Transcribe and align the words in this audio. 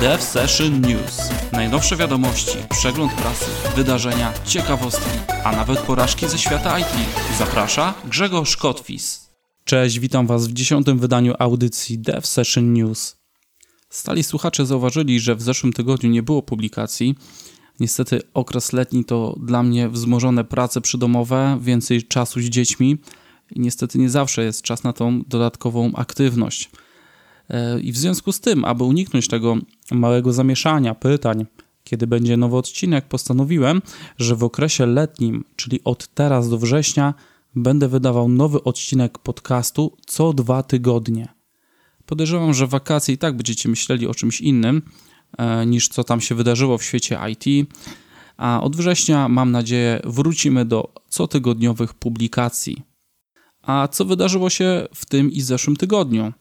Dev 0.00 0.22
Session 0.22 0.80
News. 0.80 1.18
Najnowsze 1.52 1.96
wiadomości, 1.96 2.58
przegląd 2.70 3.12
prasy, 3.12 3.44
wydarzenia, 3.76 4.32
ciekawostki, 4.46 5.10
a 5.44 5.52
nawet 5.52 5.78
porażki 5.78 6.28
ze 6.28 6.38
świata 6.38 6.78
IT. 6.78 6.86
Zaprasza 7.38 7.94
Grzegorz 8.04 8.56
Kotwis. 8.56 9.30
Cześć, 9.64 9.98
witam 9.98 10.26
Was 10.26 10.48
w 10.48 10.52
dziesiątym 10.52 10.98
wydaniu 10.98 11.34
audycji 11.38 11.98
Dev 11.98 12.26
Session 12.26 12.72
News. 12.72 13.16
Stali 13.90 14.22
słuchacze 14.22 14.66
zauważyli, 14.66 15.20
że 15.20 15.34
w 15.36 15.42
zeszłym 15.42 15.72
tygodniu 15.72 16.10
nie 16.10 16.22
było 16.22 16.42
publikacji. 16.42 17.14
Niestety 17.80 18.20
okres 18.34 18.72
letni 18.72 19.04
to 19.04 19.36
dla 19.40 19.62
mnie 19.62 19.88
wzmożone 19.88 20.44
prace 20.44 20.80
przydomowe, 20.80 21.58
więcej 21.60 22.02
czasu 22.02 22.40
z 22.40 22.44
dziećmi 22.44 22.98
i 23.50 23.60
niestety 23.60 23.98
nie 23.98 24.10
zawsze 24.10 24.44
jest 24.44 24.62
czas 24.62 24.82
na 24.82 24.92
tą 24.92 25.22
dodatkową 25.26 25.92
aktywność. 25.94 26.70
E, 27.50 27.80
I 27.80 27.92
w 27.92 27.96
związku 27.96 28.32
z 28.32 28.40
tym, 28.40 28.64
aby 28.64 28.84
uniknąć 28.84 29.28
tego 29.28 29.56
małego 29.90 30.32
zamieszania, 30.32 30.94
pytań, 30.94 31.46
kiedy 31.84 32.06
będzie 32.06 32.36
nowy 32.36 32.56
odcinek, 32.56 33.08
postanowiłem, 33.08 33.82
że 34.18 34.36
w 34.36 34.44
okresie 34.44 34.86
letnim, 34.86 35.44
czyli 35.56 35.80
od 35.84 36.08
teraz 36.08 36.48
do 36.48 36.58
września, 36.58 37.14
będę 37.54 37.88
wydawał 37.88 38.28
nowy 38.28 38.62
odcinek 38.62 39.18
podcastu 39.18 39.96
co 40.06 40.32
dwa 40.32 40.62
tygodnie. 40.62 41.28
Podejrzewam, 42.06 42.54
że 42.54 42.66
wakacje 42.66 43.14
i 43.14 43.18
tak 43.18 43.36
będziecie 43.36 43.68
myśleli 43.68 44.06
o 44.06 44.14
czymś 44.14 44.40
innym 44.40 44.82
e, 45.38 45.66
niż 45.66 45.88
co 45.88 46.04
tam 46.04 46.20
się 46.20 46.34
wydarzyło 46.34 46.78
w 46.78 46.84
świecie 46.84 47.18
IT. 47.30 47.68
A 48.36 48.60
od 48.62 48.76
września, 48.76 49.28
mam 49.28 49.50
nadzieję, 49.50 50.00
wrócimy 50.04 50.64
do 50.64 50.94
cotygodniowych 51.08 51.94
publikacji. 51.94 52.82
A 53.62 53.88
co 53.88 54.04
wydarzyło 54.04 54.50
się 54.50 54.88
w 54.94 55.06
tym 55.06 55.32
i 55.32 55.40
zeszłym 55.40 55.76
tygodniu? 55.76 56.32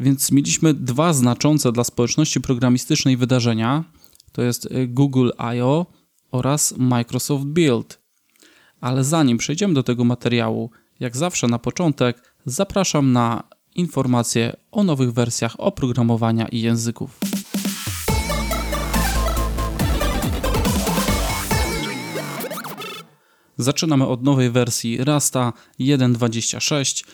Więc 0.00 0.32
mieliśmy 0.32 0.74
dwa 0.74 1.12
znaczące 1.12 1.72
dla 1.72 1.84
społeczności 1.84 2.40
programistycznej 2.40 3.16
wydarzenia. 3.16 3.84
To 4.32 4.42
jest 4.42 4.66
y, 4.66 4.86
Google 4.86 5.30
I.O. 5.54 5.86
oraz 6.30 6.74
Microsoft 6.78 7.44
Build. 7.44 8.00
Ale 8.80 9.04
zanim 9.04 9.38
przejdziemy 9.38 9.74
do 9.74 9.82
tego 9.82 10.04
materiału, 10.04 10.70
jak 11.00 11.16
zawsze 11.16 11.46
na 11.46 11.58
początek 11.58 12.34
zapraszam 12.46 13.12
na 13.12 13.42
informacje 13.74 14.56
o 14.70 14.84
nowych 14.84 15.12
wersjach 15.12 15.54
oprogramowania 15.58 16.48
i 16.48 16.60
języków. 16.60 17.18
Zaczynamy 23.56 24.06
od 24.06 24.22
nowej 24.22 24.50
wersji 24.50 25.04
Rasta 25.04 25.52
1.26 25.80 27.04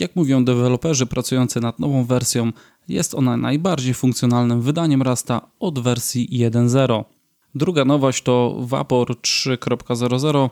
jak 0.00 0.16
mówią 0.16 0.44
deweloperzy 0.44 1.06
pracujący 1.06 1.60
nad 1.60 1.78
nową 1.78 2.04
wersją, 2.04 2.52
jest 2.88 3.14
ona 3.14 3.36
najbardziej 3.36 3.94
funkcjonalnym 3.94 4.60
wydaniem 4.60 5.02
Rasta 5.02 5.50
od 5.60 5.78
wersji 5.78 6.28
1.0. 6.32 7.04
Druga 7.54 7.84
nowość 7.84 8.22
to 8.22 8.56
Vapor 8.60 9.08
3.00, 9.08 10.50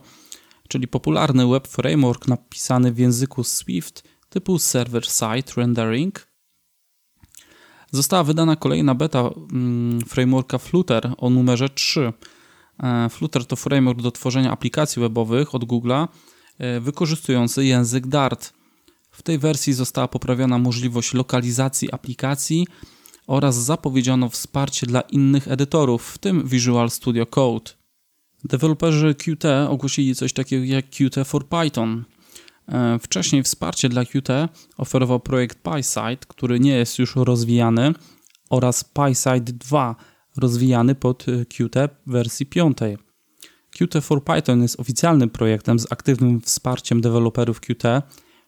czyli 0.69 0.89
popularny 0.89 1.47
web 1.47 1.69
framework 1.69 2.28
napisany 2.28 2.92
w 2.92 2.98
języku 2.98 3.45
Swift 3.45 4.03
typu 4.28 4.59
server-side 4.59 5.53
rendering. 5.56 6.27
Została 7.91 8.25
wydana 8.25 8.56
kolejna 8.56 8.95
beta 8.95 9.31
mm, 9.53 10.01
frameworka 10.01 10.58
Flutter 10.58 11.14
o 11.19 11.31
numerze 11.31 11.69
3. 11.69 12.12
E, 12.83 13.08
Flutter 13.08 13.47
to 13.47 13.56
framework 13.56 14.03
do 14.03 14.11
tworzenia 14.11 14.53
aplikacji 14.53 15.01
webowych 15.01 15.55
od 15.55 15.64
Google'a 15.64 16.08
e, 16.58 16.81
wykorzystujący 16.81 17.64
język 17.64 18.06
Dart. 18.06 18.53
W 19.15 19.23
tej 19.23 19.39
wersji 19.39 19.73
została 19.73 20.09
poprawiona 20.09 20.59
możliwość 20.59 21.15
lokalizacji 21.15 21.93
aplikacji 21.93 22.67
oraz 23.27 23.57
zapowiedziano 23.57 24.29
wsparcie 24.29 24.87
dla 24.87 25.01
innych 25.01 25.48
edytorów, 25.48 26.11
w 26.11 26.19
tym 26.19 26.48
Visual 26.48 26.91
Studio 26.91 27.27
Code. 27.27 27.70
Deweloperzy 28.45 29.15
Qt 29.15 29.69
ogłosili 29.69 30.15
coś 30.15 30.33
takiego 30.33 30.65
jak 30.65 30.91
Qt 30.91 31.25
for 31.25 31.48
Python. 31.48 32.05
E, 32.69 32.98
wcześniej 32.98 33.42
wsparcie 33.42 33.89
dla 33.89 34.05
Qt 34.05 34.48
oferował 34.77 35.20
projekt 35.20 35.58
PySide, 35.58 36.27
który 36.29 36.61
nie 36.61 36.73
jest 36.75 36.98
już 36.98 37.17
rozwijany, 37.17 37.95
oraz 38.51 38.85
PySide 38.85 39.52
2, 39.52 39.96
rozwijany 40.36 40.95
pod 40.95 41.27
Qt 41.48 41.89
wersji 42.07 42.46
5. 42.46 42.79
Qt 43.70 44.01
for 44.01 44.25
Python 44.25 44.63
jest 44.63 44.81
oficjalnym 44.81 45.31
projektem 45.31 45.79
z 45.79 45.92
aktywnym 45.92 46.41
wsparciem 46.41 47.01
deweloperów 47.01 47.61
Qt, 47.61 48.02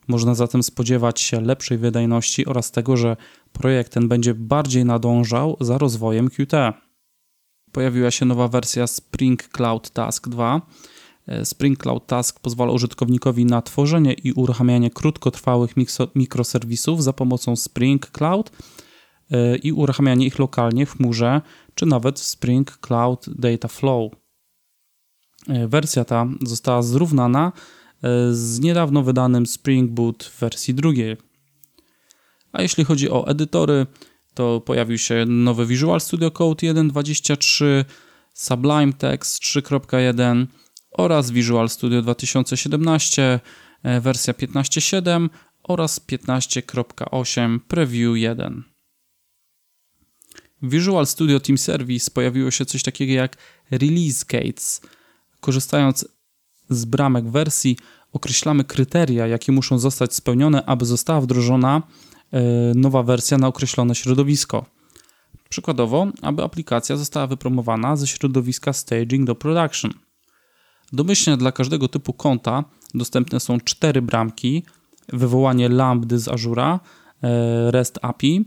można 0.08 0.34
zatem 0.34 0.62
spodziewać 0.62 1.20
się 1.20 1.40
lepszej 1.40 1.78
wydajności 1.78 2.46
oraz 2.46 2.70
tego, 2.70 2.96
że 2.96 3.16
projekt 3.52 3.92
ten 3.92 4.08
będzie 4.08 4.34
bardziej 4.34 4.84
nadążał 4.84 5.56
za 5.60 5.78
rozwojem 5.78 6.30
Qt. 6.30 6.72
Pojawiła 7.72 8.10
się 8.10 8.24
nowa 8.24 8.48
wersja 8.48 8.86
Spring 8.86 9.48
Cloud 9.48 9.90
Task 9.90 10.28
2. 10.28 10.62
E, 11.26 11.44
Spring 11.44 11.78
Cloud 11.78 12.06
Task 12.06 12.40
pozwala 12.40 12.72
użytkownikowi 12.72 13.44
na 13.44 13.62
tworzenie 13.62 14.12
i 14.12 14.32
uruchamianie 14.32 14.90
krótkotrwałych 14.90 15.70
mikroserwisów 16.14 17.02
za 17.02 17.12
pomocą 17.12 17.56
Spring 17.56 18.06
Cloud 18.06 18.50
e, 19.30 19.56
i 19.56 19.72
uruchamianie 19.72 20.26
ich 20.26 20.38
lokalnie 20.38 20.86
w 20.86 20.96
chmurze, 20.96 21.40
czy 21.74 21.86
nawet 21.86 22.20
w 22.20 22.24
Spring 22.24 22.78
Cloud 22.78 23.26
Data 23.28 23.68
Flow. 23.68 24.12
E, 25.48 25.68
wersja 25.68 26.04
ta 26.04 26.26
została 26.42 26.82
zrównana 26.82 27.52
z 28.30 28.60
niedawno 28.60 29.02
wydanym 29.02 29.46
Spring 29.46 29.90
Boot 29.90 30.24
w 30.24 30.40
wersji 30.40 30.74
drugiej. 30.74 31.16
A 32.52 32.62
jeśli 32.62 32.84
chodzi 32.84 33.10
o 33.10 33.26
edytory, 33.28 33.86
to 34.34 34.60
pojawił 34.60 34.98
się 34.98 35.24
nowy 35.26 35.66
Visual 35.66 36.00
Studio 36.00 36.30
Code 36.30 36.66
1.23, 36.66 37.84
Sublime 38.34 38.92
Text 38.92 39.42
3.1 39.42 40.46
oraz 40.90 41.30
Visual 41.30 41.68
Studio 41.68 42.02
2017 42.02 43.40
e, 43.82 44.00
wersja 44.00 44.32
15.7 44.32 45.28
oraz 45.62 46.00
15.8 46.00 47.60
Preview 47.68 48.16
1. 48.16 48.62
W 50.62 50.70
Visual 50.70 51.06
Studio 51.06 51.40
Team 51.40 51.58
Service 51.58 52.10
pojawiło 52.10 52.50
się 52.50 52.64
coś 52.64 52.82
takiego 52.82 53.12
jak 53.12 53.36
Release 53.70 54.24
Gates. 54.24 54.80
Korzystając 55.40 56.15
z 56.68 56.84
bramek 56.84 57.28
wersji 57.28 57.76
określamy 58.12 58.64
kryteria, 58.64 59.26
jakie 59.26 59.52
muszą 59.52 59.78
zostać 59.78 60.14
spełnione, 60.14 60.64
aby 60.66 60.84
została 60.84 61.20
wdrożona 61.20 61.82
e, 62.32 62.40
nowa 62.74 63.02
wersja 63.02 63.38
na 63.38 63.46
określone 63.46 63.94
środowisko. 63.94 64.66
Przykładowo, 65.48 66.06
aby 66.22 66.42
aplikacja 66.42 66.96
została 66.96 67.26
wypromowana 67.26 67.96
ze 67.96 68.06
środowiska 68.06 68.72
staging 68.72 69.26
do 69.26 69.34
production. 69.34 69.92
Domyślnie 70.92 71.36
dla 71.36 71.52
każdego 71.52 71.88
typu 71.88 72.12
konta 72.12 72.64
dostępne 72.94 73.40
są 73.40 73.60
cztery 73.60 74.02
bramki: 74.02 74.62
wywołanie 75.08 75.68
lambdy 75.68 76.18
z 76.18 76.28
Azura, 76.28 76.80
e, 77.22 77.70
REST 77.70 77.98
API, 78.02 78.44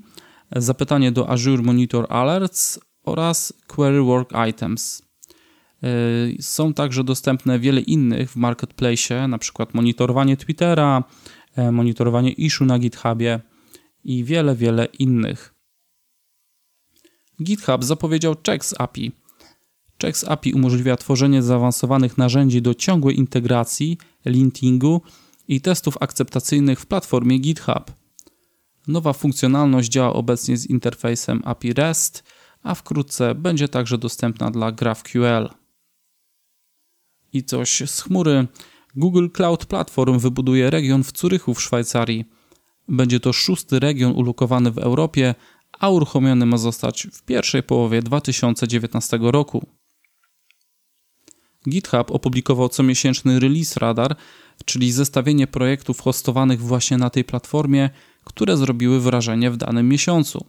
zapytanie 0.55 1.11
do 1.11 1.29
Azure 1.29 1.63
Monitor 1.63 2.05
Alerts 2.09 2.79
oraz 3.03 3.53
Query 3.67 4.01
Work 4.01 4.29
Items. 4.49 5.08
Y, 5.83 6.37
są 6.41 6.73
także 6.73 7.03
dostępne 7.03 7.59
wiele 7.59 7.81
innych 7.81 8.31
w 8.31 8.35
marketplace, 8.35 9.27
na 9.27 9.37
przykład 9.37 9.73
monitorowanie 9.73 10.37
Twittera, 10.37 11.03
e, 11.55 11.71
monitorowanie 11.71 12.31
issue 12.31 12.65
na 12.65 12.79
GitHubie 12.79 13.39
i 14.03 14.23
wiele, 14.23 14.55
wiele 14.55 14.85
innych. 14.85 15.53
GitHub 17.43 17.83
zapowiedział 17.83 18.35
Checks 18.45 18.75
API. 18.77 19.11
Checks 20.01 20.23
API 20.23 20.53
umożliwia 20.53 20.97
tworzenie 20.97 21.43
zaawansowanych 21.43 22.17
narzędzi 22.17 22.61
do 22.61 22.73
ciągłej 22.73 23.17
integracji, 23.17 23.97
lintingu 24.25 25.01
i 25.47 25.61
testów 25.61 25.97
akceptacyjnych 25.99 26.79
w 26.79 26.85
platformie 26.85 27.39
GitHub. 27.39 27.91
Nowa 28.87 29.13
funkcjonalność 29.13 29.89
działa 29.89 30.13
obecnie 30.13 30.57
z 30.57 30.65
interfejsem 30.65 31.41
API 31.45 31.73
REST, 31.73 32.23
a 32.63 32.75
wkrótce 32.75 33.35
będzie 33.35 33.67
także 33.67 33.97
dostępna 33.97 34.51
dla 34.51 34.71
GraphQL 34.71 35.49
i 37.33 37.43
coś 37.43 37.83
z 37.85 38.01
chmury. 38.01 38.47
Google 38.95 39.27
Cloud 39.33 39.65
Platform 39.65 40.19
wybuduje 40.19 40.69
region 40.69 41.03
w 41.03 41.11
Curychu 41.11 41.53
w 41.53 41.61
Szwajcarii. 41.61 42.25
Będzie 42.87 43.19
to 43.19 43.33
szósty 43.33 43.79
region 43.79 44.11
ulokowany 44.11 44.71
w 44.71 44.77
Europie, 44.77 45.35
a 45.79 45.89
uruchomiony 45.89 46.45
ma 46.45 46.57
zostać 46.57 47.07
w 47.13 47.23
pierwszej 47.23 47.63
połowie 47.63 48.01
2019 48.01 49.19
roku. 49.21 49.65
GitHub 51.69 52.11
opublikował 52.11 52.69
comiesięczny 52.69 53.39
release 53.39 53.79
radar, 53.79 54.15
czyli 54.65 54.91
zestawienie 54.91 55.47
projektów 55.47 56.01
hostowanych 56.01 56.61
właśnie 56.61 56.97
na 56.97 57.09
tej 57.09 57.23
platformie, 57.23 57.89
które 58.23 58.57
zrobiły 58.57 58.99
wrażenie 58.99 59.51
w 59.51 59.57
danym 59.57 59.89
miesiącu. 59.89 60.45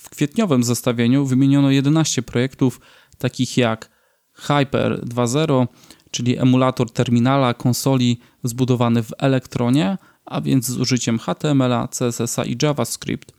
W 0.00 0.10
kwietniowym 0.10 0.64
zestawieniu 0.64 1.26
wymieniono 1.26 1.70
11 1.70 2.22
projektów, 2.22 2.80
takich 3.18 3.56
jak 3.56 3.90
Hyper 4.32 5.00
2.0, 5.04 5.66
czyli 6.10 6.38
emulator 6.38 6.90
terminala 6.90 7.54
konsoli 7.54 8.20
zbudowany 8.44 9.02
w 9.02 9.12
Elektronie, 9.18 9.98
a 10.24 10.40
więc 10.40 10.66
z 10.66 10.78
użyciem 10.78 11.18
HTML, 11.18 11.88
CSS 11.90 12.36
i 12.46 12.56
JavaScript. 12.62 13.32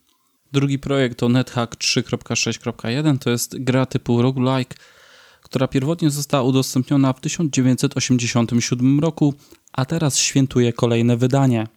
Drugi 0.51 0.79
projekt 0.79 1.19
to 1.19 1.29
NetHack 1.29 1.75
3.6.1, 1.75 3.17
to 3.17 3.29
jest 3.29 3.63
gra 3.63 3.85
typu 3.85 4.21
roguelike, 4.21 4.75
która 5.41 5.67
pierwotnie 5.67 6.09
została 6.09 6.43
udostępniona 6.43 7.13
w 7.13 7.19
1987 7.19 8.99
roku, 8.99 9.33
a 9.73 9.85
teraz 9.85 10.17
świętuje 10.17 10.73
kolejne 10.73 11.17
wydanie. 11.17 11.67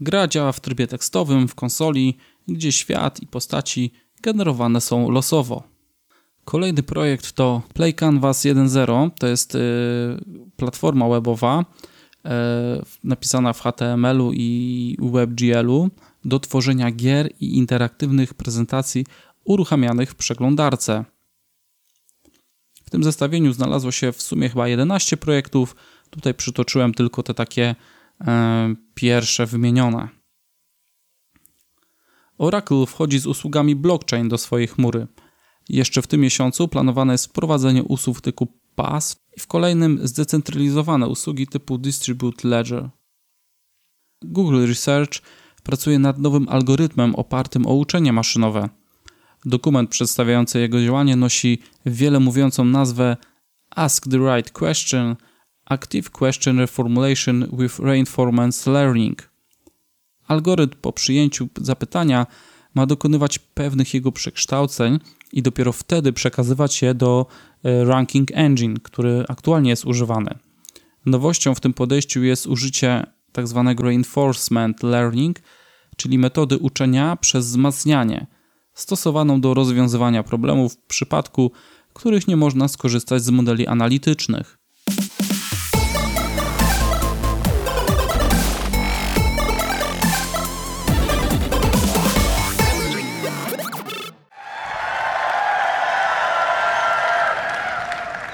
Gra 0.00 0.28
działa 0.28 0.52
w 0.52 0.60
trybie 0.60 0.86
tekstowym 0.86 1.48
w 1.48 1.54
konsoli, 1.54 2.16
gdzie 2.48 2.72
świat 2.72 3.22
i 3.22 3.26
postaci 3.26 3.92
generowane 4.22 4.80
są 4.80 5.10
losowo. 5.10 5.69
Kolejny 6.44 6.82
projekt 6.82 7.32
to 7.32 7.62
Play 7.74 7.94
Canvas 7.94 8.44
1.0, 8.44 9.10
to 9.18 9.26
jest 9.26 9.54
yy, 9.54 9.60
platforma 10.56 11.08
webowa 11.08 11.64
yy, 12.24 12.30
napisana 13.04 13.52
w 13.52 13.60
HTML-u 13.60 14.32
i 14.32 14.96
WebGL-u 15.00 15.90
do 16.24 16.40
tworzenia 16.40 16.90
gier 16.90 17.30
i 17.40 17.58
interaktywnych 17.58 18.34
prezentacji 18.34 19.06
uruchamianych 19.44 20.10
w 20.10 20.14
przeglądarce. 20.14 21.04
W 22.84 22.90
tym 22.90 23.04
zestawieniu 23.04 23.52
znalazło 23.52 23.92
się 23.92 24.12
w 24.12 24.22
sumie 24.22 24.48
chyba 24.48 24.68
11 24.68 25.16
projektów. 25.16 25.76
Tutaj 26.10 26.34
przytoczyłem 26.34 26.94
tylko 26.94 27.22
te 27.22 27.34
takie 27.34 27.74
e, 28.20 28.74
pierwsze 28.94 29.46
wymienione. 29.46 30.08
Oracle 32.38 32.86
wchodzi 32.86 33.18
z 33.18 33.26
usługami 33.26 33.76
blockchain 33.76 34.28
do 34.28 34.38
swojej 34.38 34.68
chmury. 34.68 35.06
Jeszcze 35.70 36.02
w 36.02 36.06
tym 36.06 36.20
miesiącu 36.20 36.68
planowane 36.68 37.12
jest 37.14 37.26
wprowadzenie 37.26 37.84
usług 37.84 38.20
typu 38.20 38.48
PaaS 38.74 39.16
i 39.36 39.40
w 39.40 39.46
kolejnym 39.46 40.08
zdecentralizowane 40.08 41.08
usługi 41.08 41.46
typu 41.46 41.78
Distribute 41.78 42.48
Ledger. 42.48 42.88
Google 44.22 44.66
Research 44.66 45.22
pracuje 45.62 45.98
nad 45.98 46.18
nowym 46.18 46.48
algorytmem 46.48 47.14
opartym 47.14 47.66
o 47.66 47.74
uczenie 47.74 48.12
maszynowe. 48.12 48.68
Dokument 49.44 49.90
przedstawiający 49.90 50.60
jego 50.60 50.84
działanie 50.84 51.16
nosi 51.16 51.58
wiele 51.86 52.20
mówiącą 52.20 52.64
nazwę 52.64 53.16
Ask 53.70 54.08
the 54.10 54.18
Right 54.18 54.50
Question 54.50 55.16
Active 55.64 56.10
Question 56.10 56.58
Reformulation 56.58 57.46
with 57.52 57.78
Reinforcement 57.78 58.66
Learning. 58.66 59.30
Algorytm 60.26 60.76
po 60.80 60.92
przyjęciu 60.92 61.48
zapytania 61.60 62.26
ma 62.74 62.86
dokonywać 62.86 63.38
pewnych 63.38 63.94
jego 63.94 64.12
przekształceń 64.12 64.98
i 65.32 65.42
dopiero 65.42 65.72
wtedy 65.72 66.12
przekazywać 66.12 66.82
je 66.82 66.94
do 66.94 67.26
e, 67.64 67.84
Ranking 67.84 68.28
Engine, 68.34 68.76
który 68.82 69.24
aktualnie 69.28 69.70
jest 69.70 69.84
używany. 69.84 70.38
Nowością 71.06 71.54
w 71.54 71.60
tym 71.60 71.72
podejściu 71.72 72.22
jest 72.22 72.46
użycie 72.46 73.06
tzw. 73.32 73.64
Tak 73.66 73.80
reinforcement 73.80 74.82
learning, 74.82 75.36
czyli 75.96 76.18
metody 76.18 76.58
uczenia 76.58 77.16
przez 77.16 77.46
wzmacnianie, 77.46 78.26
stosowaną 78.74 79.40
do 79.40 79.54
rozwiązywania 79.54 80.22
problemów 80.22 80.74
w 80.74 80.86
przypadku, 80.86 81.52
których 81.92 82.28
nie 82.28 82.36
można 82.36 82.68
skorzystać 82.68 83.22
z 83.22 83.30
modeli 83.30 83.66
analitycznych. 83.66 84.59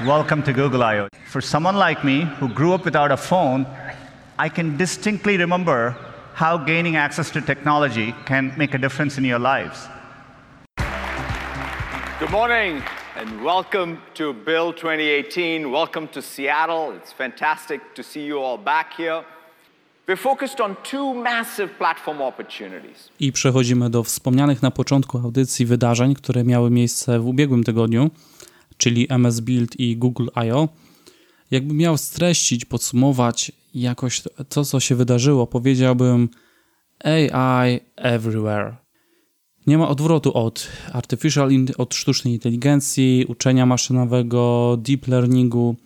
Welcome 0.07 0.45
to 0.45 0.53
Google 0.53 0.85
I.O. 0.85 1.09
For 1.33 1.41
someone 1.41 1.75
like 1.75 2.05
me 2.05 2.27
who 2.39 2.49
grew 2.49 2.73
up 2.75 2.85
without 2.85 3.11
a 3.11 3.17
phone, 3.17 3.67
I 4.39 4.49
can 4.49 4.77
distinctly 4.77 5.37
remember 5.37 5.97
how 6.35 6.59
gaining 6.59 6.95
access 6.95 7.29
to 7.31 7.41
technology 7.41 8.15
can 8.25 8.53
make 8.57 8.73
a 8.75 8.79
difference 8.79 9.19
in 9.19 9.25
your 9.25 9.41
lives. 9.41 9.89
Good 12.21 12.31
morning 12.31 12.83
and 13.17 13.43
welcome 13.43 13.99
to 14.15 14.33
Build 14.33 14.77
2018. 14.77 15.73
Welcome 15.73 16.07
to 16.09 16.23
Seattle. 16.23 16.93
It's 16.97 17.13
fantastic 17.13 17.81
to 17.95 18.03
see 18.05 18.27
you 18.27 18.39
all 18.39 18.59
back 18.59 18.93
here. 18.97 19.25
We're 20.07 20.23
focused 20.23 20.61
on 20.61 20.77
two 20.85 21.15
massive 21.15 21.69
platform 21.79 22.23
opportunities. 22.23 23.11
I 23.21 23.33
przechodzimy 23.33 23.91
do 23.91 24.03
wspomnianych 24.03 24.63
na 24.63 24.71
początku 24.71 25.19
audycji 25.19 25.67
wydarzeń, 25.67 26.15
które 26.15 26.45
miały 26.45 26.71
miejsce 26.71 27.21
w 27.21 27.27
ubiegłym 27.27 27.65
tygodniu, 27.65 28.11
czyli 28.77 29.07
MS 29.09 29.41
Build 29.41 29.81
i 29.81 29.97
Google 29.97 30.29
I.O. 30.47 30.69
Jakbym 31.51 31.77
miał 31.77 31.99
streścić, 31.99 32.65
podsumować 32.65 33.53
jakoś 33.75 34.23
to, 34.49 34.65
co 34.65 34.81
się 34.81 34.95
wydarzyło, 34.95 35.47
powiedziałbym 35.47 36.29
AI 37.05 37.81
everywhere. 37.97 38.77
Nie 39.67 39.79
ma 39.79 39.89
odwrotu 39.89 40.35
od 40.35 40.69
artificial, 40.93 41.51
od 41.79 41.95
sztucznej 41.95 42.35
inteligencji, 42.35 43.25
uczenia 43.29 43.67
maszynowego, 43.67 44.77
deep 44.81 45.09
learningu. 45.09 45.77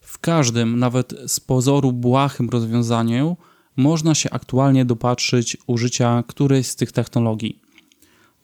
W 0.00 0.18
każdym, 0.18 0.78
nawet 0.78 1.14
z 1.26 1.40
pozoru 1.40 1.92
błahym 1.92 2.50
rozwiązaniu, 2.50 3.36
można 3.76 4.14
się 4.14 4.30
aktualnie 4.30 4.84
dopatrzyć 4.84 5.56
użycia 5.66 6.24
którejś 6.26 6.66
z 6.66 6.76
tych 6.76 6.92
technologii. 6.92 7.62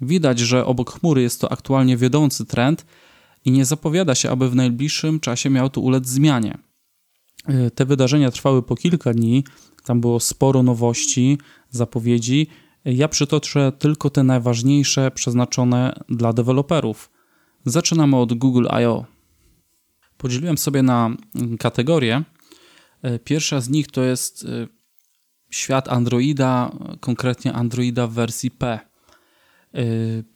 Widać, 0.00 0.38
że 0.38 0.66
obok 0.66 0.98
chmury 0.98 1.22
jest 1.22 1.40
to 1.40 1.52
aktualnie 1.52 1.96
wiodący 1.96 2.44
trend 2.46 2.86
i 3.46 3.50
nie 3.50 3.64
zapowiada 3.64 4.14
się, 4.14 4.30
aby 4.30 4.50
w 4.50 4.54
najbliższym 4.54 5.20
czasie 5.20 5.50
miał 5.50 5.70
to 5.70 5.80
ulec 5.80 6.06
zmianie. 6.06 6.58
Y, 7.50 7.70
te 7.70 7.84
wydarzenia 7.84 8.30
trwały 8.30 8.62
po 8.62 8.76
kilka 8.76 9.12
dni, 9.12 9.44
tam 9.84 10.00
było 10.00 10.20
sporo 10.20 10.62
nowości, 10.62 11.38
zapowiedzi. 11.70 12.46
Ja 12.84 13.08
przytoczę 13.08 13.72
tylko 13.78 14.10
te 14.10 14.22
najważniejsze 14.22 15.10
przeznaczone 15.10 16.04
dla 16.08 16.32
deweloperów. 16.32 17.10
Zaczynamy 17.64 18.16
od 18.16 18.34
Google 18.34 18.66
I.O. 18.80 19.04
Podzieliłem 20.16 20.58
sobie 20.58 20.82
na 20.82 21.10
mm, 21.34 21.58
kategorie. 21.58 22.22
Y, 23.04 23.18
pierwsza 23.18 23.60
z 23.60 23.68
nich 23.68 23.86
to 23.86 24.02
jest 24.02 24.46
świat 25.50 25.88
Androida, 25.88 26.72
konkretnie 27.00 27.52
Androida 27.52 28.06
w 28.06 28.12
wersji 28.12 28.50
P. 28.50 28.80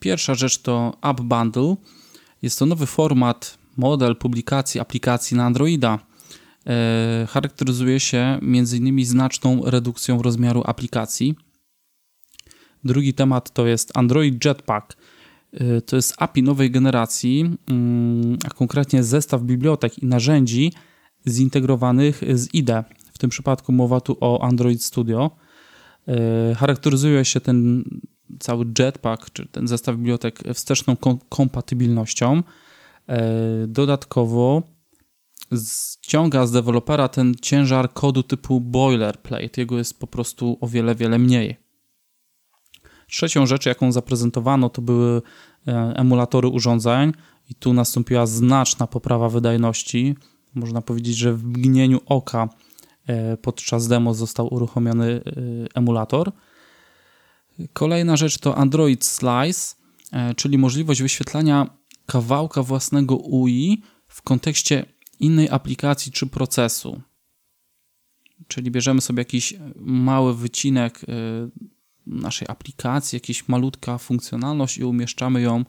Pierwsza 0.00 0.34
rzecz 0.34 0.58
to 0.58 0.98
App 1.02 1.20
Bundle. 1.20 1.76
Jest 2.42 2.58
to 2.58 2.66
nowy 2.66 2.87
format, 2.87 3.58
model 3.76 4.16
publikacji 4.16 4.81
aplikacji 4.81 5.37
na 5.37 5.44
Androida 5.44 5.98
E, 6.66 7.26
charakteryzuje 7.31 8.00
się 8.00 8.38
m.in. 8.42 9.04
znaczną 9.04 9.62
redukcją 9.64 10.22
rozmiaru 10.22 10.62
aplikacji. 10.66 11.34
Drugi 12.84 13.14
temat 13.14 13.50
to 13.50 13.66
jest 13.66 13.96
Android 13.96 14.44
Jetpack. 14.44 14.96
E, 15.52 15.81
to 15.81 15.96
jest 15.96 16.14
API 16.19 16.42
nowej 16.42 16.70
generacji, 16.70 17.56
mm, 17.66 18.38
a 18.44 18.50
konkretnie 18.50 19.05
zestaw 19.05 19.43
bibliotek 19.43 19.98
i 19.98 20.06
narzędzi 20.06 20.72
zintegrowanych 21.29 22.20
z 22.34 22.55
IDE. 22.55 22.84
W 23.12 23.19
tym 23.19 23.31
przypadku 23.31 23.72
mowa 23.72 24.00
tu 24.00 24.17
o 24.20 24.43
Android 24.43 24.84
Studio. 24.84 25.31
E, 26.08 26.55
charakteryzuje 26.55 27.24
się 27.24 27.41
ten 27.41 27.84
cały 28.41 28.67
Jetpack, 28.79 29.31
czy 29.31 29.46
ten 29.46 29.69
zestaw 29.69 29.96
bibliotek 29.96 30.43
wsteczną 30.55 30.96
kompatybilnością. 31.29 32.43
Dodatkowo 33.67 34.63
ściąga 36.03 36.46
z 36.46 36.53
dewelopera 36.53 37.08
ten 37.08 37.34
ciężar 37.43 37.93
kodu 37.93 38.22
typu 38.22 38.60
boilerplate. 38.60 39.60
Jego 39.60 39.79
jest 39.79 40.01
po 40.01 40.06
prostu 40.06 40.58
o 40.60 40.69
wiele, 40.69 40.94
wiele 40.94 41.19
mniej. 41.19 41.56
Trzecią 43.08 43.46
rzecz, 43.46 43.67
jaką 43.67 43.93
zaprezentowano, 43.93 44.69
to 44.69 44.82
były 44.82 45.22
e, 45.69 45.72
emulatory 45.96 46.49
urządzeń 46.49 47.13
i 47.49 47.55
tu 47.55 47.72
nastąpiła 47.72 48.27
znaczna 48.27 48.87
poprawa 48.87 49.29
wydajności. 49.29 50.15
Można 50.55 50.82
powiedzieć, 50.82 51.17
że 51.17 51.34
w 51.34 51.44
mgnieniu 51.44 52.01
oka 52.06 52.49
e, 53.06 53.37
podczas 53.37 53.89
demo 53.89 54.15
został 54.15 54.55
uruchomiony 54.55 55.10
e, 55.10 55.22
emulator. 55.75 56.32
Kolejna 57.72 58.17
rzecz 58.17 58.38
to 58.38 58.56
Android 58.56 59.05
Slice, 59.05 59.74
czyli 60.36 60.58
możliwość 60.58 61.02
wyświetlania 61.02 61.67
kawałka 62.06 62.62
własnego 62.62 63.17
UI 63.17 63.82
w 64.08 64.22
kontekście 64.22 64.86
innej 65.20 65.48
aplikacji 65.50 66.12
czy 66.12 66.26
procesu. 66.26 67.00
Czyli 68.48 68.70
bierzemy 68.70 69.00
sobie 69.00 69.20
jakiś 69.20 69.55
mały 69.76 70.36
wycinek 70.36 71.02
y, 71.02 71.06
naszej 72.06 72.48
aplikacji, 72.48 73.17
jakaś 73.17 73.48
malutka 73.48 73.98
funkcjonalność 73.98 74.79
i 74.79 74.84
umieszczamy 74.84 75.40
ją 75.40 75.64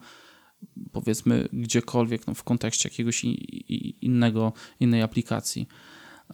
powiedzmy 0.92 1.48
gdziekolwiek 1.52 2.26
no, 2.26 2.34
w 2.34 2.44
kontekście 2.44 2.88
jakiegoś 2.88 3.24
innego, 4.00 4.52
innej 4.80 5.02
aplikacji. 5.02 5.68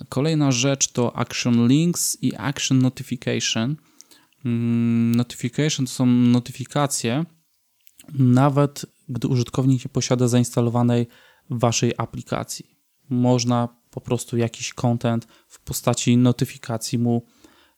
Kolejna 0.09 0.53
rzecz 0.53 0.93
to 0.93 1.17
Action 1.17 1.69
Links 1.69 2.19
i 2.23 2.37
Action 2.37 2.79
Notification. 2.79 3.77
Mm, 4.45 5.15
notification 5.15 5.87
to 5.87 5.93
są 5.93 6.07
notyfikacje, 6.07 7.25
nawet 8.15 8.87
gdy 9.09 9.29
użytkownik 9.29 9.85
nie 9.85 9.89
posiada 9.89 10.29
zainstalowanej 10.29 11.07
waszej 11.51 11.93
aplikacji 11.99 12.79
można 13.09 13.69
po 13.91 14.01
prostu 14.01 14.37
jakiś 14.37 14.75
content 14.75 15.27
w 15.49 15.61
postaci 15.61 16.17
notyfikacji 16.17 16.99
mu 16.99 17.27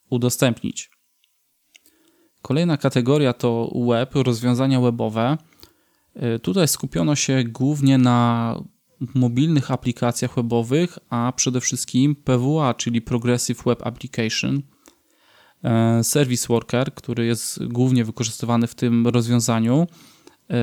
udostępnić. 0.09 0.91
Kolejna 2.41 2.77
kategoria 2.77 3.33
to 3.33 3.71
web, 3.87 4.15
rozwiązania 4.15 4.81
webowe. 4.81 5.37
Y, 6.35 6.39
tutaj 6.39 6.67
skupiono 6.67 7.15
się 7.15 7.43
głównie 7.43 7.97
na 7.97 8.55
mobilnych 9.15 9.71
aplikacjach 9.71 10.35
webowych, 10.35 10.99
a 11.09 11.33
przede 11.35 11.61
wszystkim 11.61 12.15
PWA, 12.15 12.73
czyli 12.73 13.01
Progressive 13.01 13.63
Web 13.65 13.87
Application. 13.87 14.61
E, 15.63 16.03
Service 16.03 16.47
Worker, 16.47 16.93
który 16.93 17.25
jest 17.25 17.65
głównie 17.65 18.05
wykorzystywany 18.05 18.67
w 18.67 18.75
tym 18.75 19.07
rozwiązaniu, 19.07 19.87
e, 20.49 20.55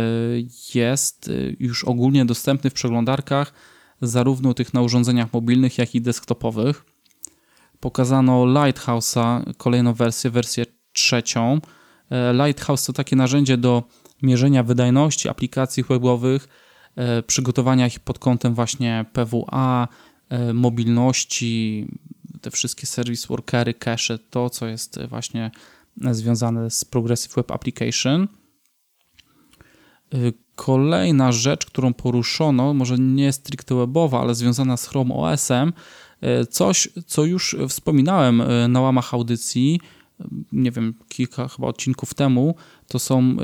jest 0.75 1.31
już 1.59 1.85
ogólnie 1.85 2.25
dostępny 2.25 2.71
w 2.71 2.75
przeglądarkach, 2.75 3.52
zarówno 4.02 4.55
tych 4.55 4.75
na 4.75 4.83
urządzeniach 4.83 5.33
mobilnych, 5.33 5.78
jak 5.78 5.95
i 5.95 6.00
desktopowych. 6.00 6.85
Pokazano 7.81 8.45
Lighthouse'a, 8.45 9.55
kolejną 9.57 9.95
wersję, 9.95 10.31
wersję 10.31 10.67
trzecią. 10.93 11.61
E, 12.11 12.33
Lighthouse 12.33 12.85
to 12.85 12.93
takie 12.93 13.17
narzędzie 13.17 13.57
do 13.57 13.83
mierzenia 14.23 14.62
wydajności 14.62 15.28
aplikacji 15.28 15.83
webowych, 15.83 16.49
przygotowania 17.26 17.87
ich 17.87 18.00
pod 18.00 18.19
kątem 18.19 18.55
właśnie 18.55 19.05
PWA, 19.12 19.88
mobilności, 20.55 21.87
te 22.40 22.50
wszystkie 22.50 22.87
service 22.87 23.26
workery, 23.28 23.75
cache, 23.75 24.18
to 24.18 24.50
co 24.50 24.66
jest 24.66 24.99
właśnie 25.09 25.50
związane 26.11 26.71
z 26.71 26.85
Progressive 26.85 27.35
Web 27.35 27.50
Application. 27.50 28.28
Y, 30.14 30.33
kolejna 30.54 31.33
rzecz, 31.33 31.66
którą 31.66 31.95
poruszono, 31.95 32.75
może 32.75 32.99
nie 32.99 33.33
stricte 33.33 33.75
webowa, 33.75 34.21
ale 34.21 34.35
związana 34.35 34.76
z 34.76 34.87
Chrome 34.87 35.14
OS-em, 35.14 35.73
coś, 36.50 36.88
co 37.07 37.25
już 37.25 37.57
wspominałem 37.68 38.42
na 38.68 38.80
łamach 38.80 39.14
audycji, 39.14 39.80
nie 40.52 40.71
wiem, 40.71 40.95
kilka 41.09 41.49
chyba 41.49 41.68
odcinków 41.68 42.14
temu, 42.14 42.54
to 42.88 42.99
są 42.99 43.37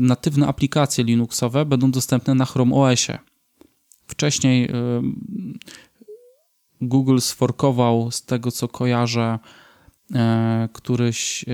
natywne 0.00 0.46
aplikacje 0.46 1.04
Linuxowe, 1.04 1.64
będą 1.64 1.90
dostępne 1.90 2.34
na 2.34 2.44
Chrome 2.44 2.74
OS-ie. 2.74 3.18
Wcześniej 4.06 4.68
Google 6.82 7.18
sforkował 7.18 8.10
z 8.10 8.22
tego, 8.22 8.50
co 8.50 8.68
kojarzę, 8.68 9.38
e, 10.14 10.68
któryś 10.72 11.44
e, 11.44 11.46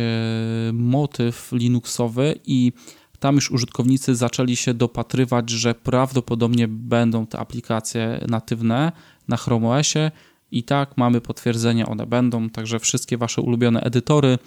motyw 0.73 1.53
Linuxowy 1.53 2.39
i 2.47 2.73
tam 3.19 3.35
już 3.35 3.51
użytkownicy 3.51 4.15
zaczęli 4.15 4.57
się 4.57 4.75
dopatrywać, 4.75 5.51
że 5.51 5.75
prawdopodobnie 5.75 6.69
będą 6.69 7.27
te 7.27 7.39
aplikacje 7.39 8.25
natywne 8.29 8.93
na 9.29 9.37
Chrome 9.37 9.69
OSie 9.69 10.11
i 10.51 10.63
tak 10.63 10.97
mamy 10.97 11.21
potwierdzenie, 11.21 11.87
one 11.87 12.07
będą, 12.07 12.51
także 12.51 12.79
wszystkie 12.79 13.19
wasze 13.19 13.43
ulubione 13.43 13.81
edytory, 13.81 14.39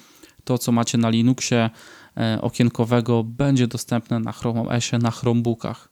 to 0.43 0.57
co 0.57 0.71
macie 0.71 0.97
na 0.97 1.09
Linuxie 1.09 1.69
e, 2.17 2.41
okienkowego 2.41 3.23
będzie 3.23 3.67
dostępne 3.67 4.19
na 4.19 4.31
Chrome 4.31 4.61
OSie, 4.61 4.97
na 4.97 5.11
Chromebookach. 5.11 5.91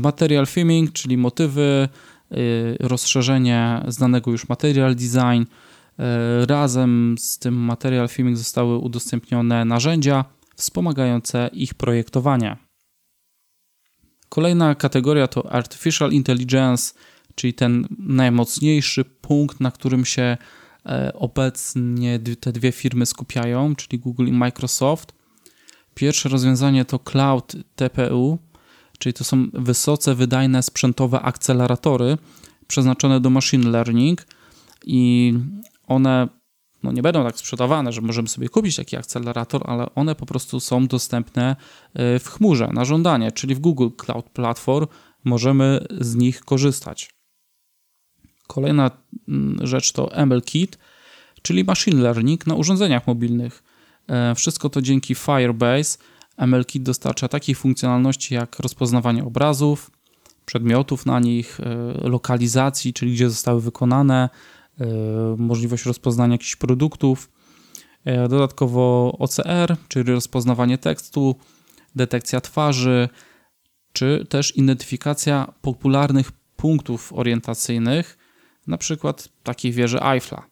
Material 0.00 0.46
Theming, 0.46 0.92
czyli 0.92 1.16
motywy, 1.16 1.88
rozszerzenie 2.80 3.84
znanego 3.88 4.30
już 4.30 4.48
material 4.48 4.94
design. 4.94 5.42
Y, 5.42 6.46
razem 6.46 7.16
z 7.18 7.38
tym 7.38 7.54
material 7.54 8.08
filming 8.08 8.36
zostały 8.36 8.78
udostępnione 8.78 9.64
narzędzia 9.64 10.24
wspomagające 10.56 11.50
ich 11.52 11.74
projektowanie. 11.74 12.56
Kolejna 14.28 14.74
kategoria 14.74 15.28
to 15.28 15.52
Artificial 15.52 16.12
Intelligence, 16.12 16.94
czyli 17.34 17.54
ten 17.54 17.88
najmocniejszy 17.98 19.04
punkt, 19.04 19.60
na 19.60 19.70
którym 19.70 20.04
się 20.04 20.36
e, 20.86 21.12
obecnie 21.14 22.18
te 22.40 22.52
dwie 22.52 22.72
firmy 22.72 23.06
skupiają, 23.06 23.76
czyli 23.76 23.98
Google 23.98 24.26
i 24.26 24.32
Microsoft. 24.32 25.12
Pierwsze 25.94 26.28
rozwiązanie 26.28 26.84
to 26.84 26.98
Cloud 26.98 27.56
TPU, 27.76 28.38
czyli 29.00 29.12
to 29.12 29.24
są 29.24 29.46
wysoce 29.52 30.14
wydajne 30.14 30.62
sprzętowe 30.62 31.20
akceleratory 31.20 32.18
przeznaczone 32.66 33.20
do 33.20 33.30
machine 33.30 33.70
learning 33.70 34.26
i 34.84 35.34
one 35.86 36.28
no 36.82 36.92
nie 36.92 37.02
będą 37.02 37.24
tak 37.24 37.36
sprzedawane, 37.36 37.92
że 37.92 38.00
możemy 38.00 38.28
sobie 38.28 38.48
kupić 38.48 38.76
taki 38.76 38.96
akcelerator, 38.96 39.62
ale 39.64 39.94
one 39.94 40.14
po 40.14 40.26
prostu 40.26 40.60
są 40.60 40.86
dostępne 40.86 41.56
y, 42.16 42.18
w 42.18 42.28
chmurze 42.28 42.70
na 42.72 42.84
żądanie, 42.84 43.32
czyli 43.32 43.54
w 43.54 43.58
Google 43.58 43.88
Cloud 43.96 44.30
Platform 44.30 44.86
możemy 45.24 45.86
z 46.00 46.14
nich 46.14 46.40
korzystać. 46.40 47.10
Kolejna 48.46 48.90
mm, 49.28 49.66
rzecz 49.66 49.92
to 49.92 50.26
MLKit, 50.26 50.78
czyli 51.42 51.64
machine 51.64 52.02
learning 52.02 52.46
na 52.46 52.54
urządzeniach 52.54 53.06
mobilnych. 53.06 53.62
E, 54.08 54.34
wszystko 54.34 54.70
to 54.70 54.82
dzięki 54.82 55.14
Firebase 55.14 55.98
MLKit 56.46 56.82
dostarcza 56.82 57.28
takich 57.28 57.58
funkcjonalności 57.58 58.34
jak 58.34 58.58
rozpoznawanie 58.58 59.24
obrazów, 59.24 59.90
przedmiotów 60.46 61.06
na 61.06 61.20
nich, 61.20 61.60
e, 61.60 62.08
lokalizacji, 62.08 62.92
czyli 62.92 63.12
gdzie 63.12 63.30
zostały 63.30 63.60
wykonane, 63.60 64.28
e, 64.80 64.86
możliwość 65.38 65.84
rozpoznania 65.84 66.34
jakichś 66.34 66.56
produktów. 66.56 67.30
E, 68.04 68.28
dodatkowo 68.28 69.12
OCR, 69.18 69.76
czyli 69.88 70.12
rozpoznawanie 70.12 70.78
tekstu, 70.78 71.36
detekcja 71.94 72.40
twarzy, 72.40 73.08
czy 73.92 74.26
też 74.28 74.56
identyfikacja 74.56 75.52
popularnych 75.62 76.32
punktów 76.56 77.12
orientacyjnych, 77.12 78.18
na 78.66 78.78
przykład 78.78 79.28
takiej 79.42 79.72
wieży 79.72 80.02
Eiffla. 80.02 80.49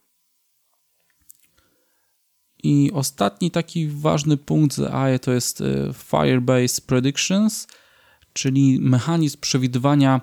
I 2.62 2.90
ostatni 2.94 3.50
taki 3.50 3.88
ważny 3.88 4.36
punkt 4.36 4.76
z 4.76 4.80
AI 4.80 5.18
to 5.18 5.32
jest 5.32 5.60
y, 5.60 5.90
Firebase 5.92 6.82
Predictions, 6.86 7.66
czyli 8.32 8.80
mechanizm 8.80 9.38
przewidywania 9.40 10.20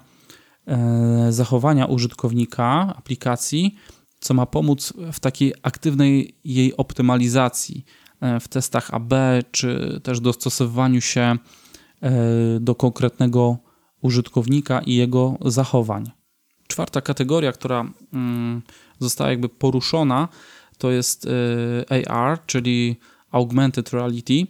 e, 0.68 1.28
zachowania 1.30 1.86
użytkownika 1.86 2.94
aplikacji, 2.98 3.76
co 4.20 4.34
ma 4.34 4.46
pomóc 4.46 4.94
w 5.14 5.20
takiej 5.20 5.54
aktywnej 5.64 6.36
jej 6.44 6.78
optymalizacji 6.78 7.86
e, 8.22 8.40
w 8.40 8.48
testach 8.48 8.94
AB, 8.94 9.14
czy 9.52 10.00
też 10.04 10.20
dostosowywaniu 10.20 11.02
się 11.02 11.22
e, 11.22 11.38
do 12.60 12.76
konkretnego 12.76 13.58
użytkownika 14.02 14.80
i 14.80 14.96
jego 14.96 15.38
zachowań. 15.46 16.12
Czwarta 16.68 17.02
kategoria, 17.02 17.52
która 17.52 17.86
mm, 18.14 18.62
została 19.00 19.30
jakby 19.30 19.50
poruszona, 19.50 20.28
to 20.78 20.92
jest 20.92 21.26
y, 21.26 22.10
AR, 22.10 22.46
czyli 22.46 22.96
Augmented 23.32 23.94
Reality. 23.94 24.48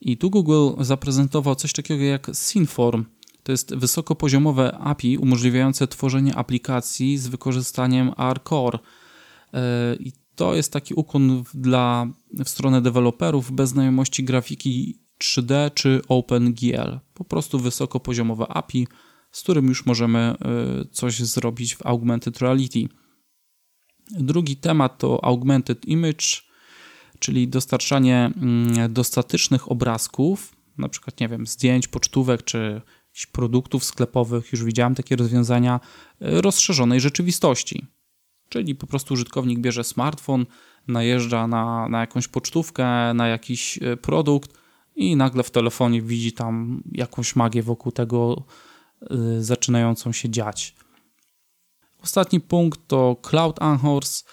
I 0.00 0.16
tu 0.16 0.30
Google 0.30 0.70
zaprezentował 0.84 1.54
coś 1.54 1.72
takiego 1.72 2.04
jak 2.04 2.30
Synform. 2.32 3.04
To 3.42 3.52
jest 3.52 3.74
wysokopoziomowe 3.74 4.78
API 4.78 5.18
umożliwiające 5.18 5.86
tworzenie 5.86 6.34
aplikacji 6.34 7.18
z 7.18 7.28
wykorzystaniem 7.28 8.12
R-Core. 8.18 8.78
Y, 8.78 9.58
I 10.00 10.12
to 10.34 10.54
jest 10.54 10.72
taki 10.72 10.94
ukłon 10.94 11.44
dla, 11.54 12.06
w 12.44 12.48
stronę 12.48 12.82
deweloperów 12.82 13.52
bez 13.52 13.70
znajomości 13.70 14.24
grafiki 14.24 14.98
3D 15.20 15.70
czy 15.74 16.00
OpenGL. 16.08 16.98
Po 17.14 17.24
prostu 17.24 17.58
wysokopoziomowe 17.58 18.48
API, 18.48 18.86
z 19.30 19.42
którym 19.42 19.66
już 19.66 19.86
możemy 19.86 20.34
y, 20.82 20.88
coś 20.88 21.20
zrobić 21.20 21.74
w 21.74 21.86
Augmented 21.86 22.38
Reality. 22.38 22.88
Drugi 24.18 24.56
temat 24.56 24.98
to 24.98 25.24
augmented 25.24 25.84
image, 25.84 26.26
czyli 27.18 27.48
dostarczanie 27.48 28.30
mm, 28.36 28.92
do 28.92 29.04
statycznych 29.04 29.70
obrazków, 29.70 30.56
na 30.78 30.88
przykład, 30.88 31.20
nie 31.20 31.28
wiem, 31.28 31.46
zdjęć, 31.46 31.88
pocztówek 31.88 32.42
czy 32.42 32.80
produktów 33.32 33.84
sklepowych, 33.84 34.52
już 34.52 34.64
widziałem 34.64 34.94
takie 34.94 35.16
rozwiązania, 35.16 35.80
y, 36.22 36.40
rozszerzonej 36.40 37.00
rzeczywistości. 37.00 37.86
Czyli 38.48 38.74
po 38.74 38.86
prostu 38.86 39.14
użytkownik 39.14 39.58
bierze 39.58 39.84
smartfon, 39.84 40.46
najeżdża 40.88 41.46
na, 41.46 41.88
na 41.88 42.00
jakąś 42.00 42.28
pocztówkę, 42.28 43.14
na 43.14 43.28
jakiś 43.28 43.78
y, 43.82 43.96
produkt 43.96 44.50
i 44.96 45.16
nagle 45.16 45.42
w 45.42 45.50
telefonie 45.50 46.02
widzi 46.02 46.32
tam 46.32 46.82
jakąś 46.92 47.36
magię 47.36 47.62
wokół 47.62 47.92
tego 47.92 48.44
y, 49.02 49.44
zaczynającą 49.44 50.12
się 50.12 50.30
dziać. 50.30 50.74
Ostatni 52.02 52.40
punkt 52.40 52.80
to 52.86 53.16
Cloud 53.22 53.62
Anchors. 53.62 54.24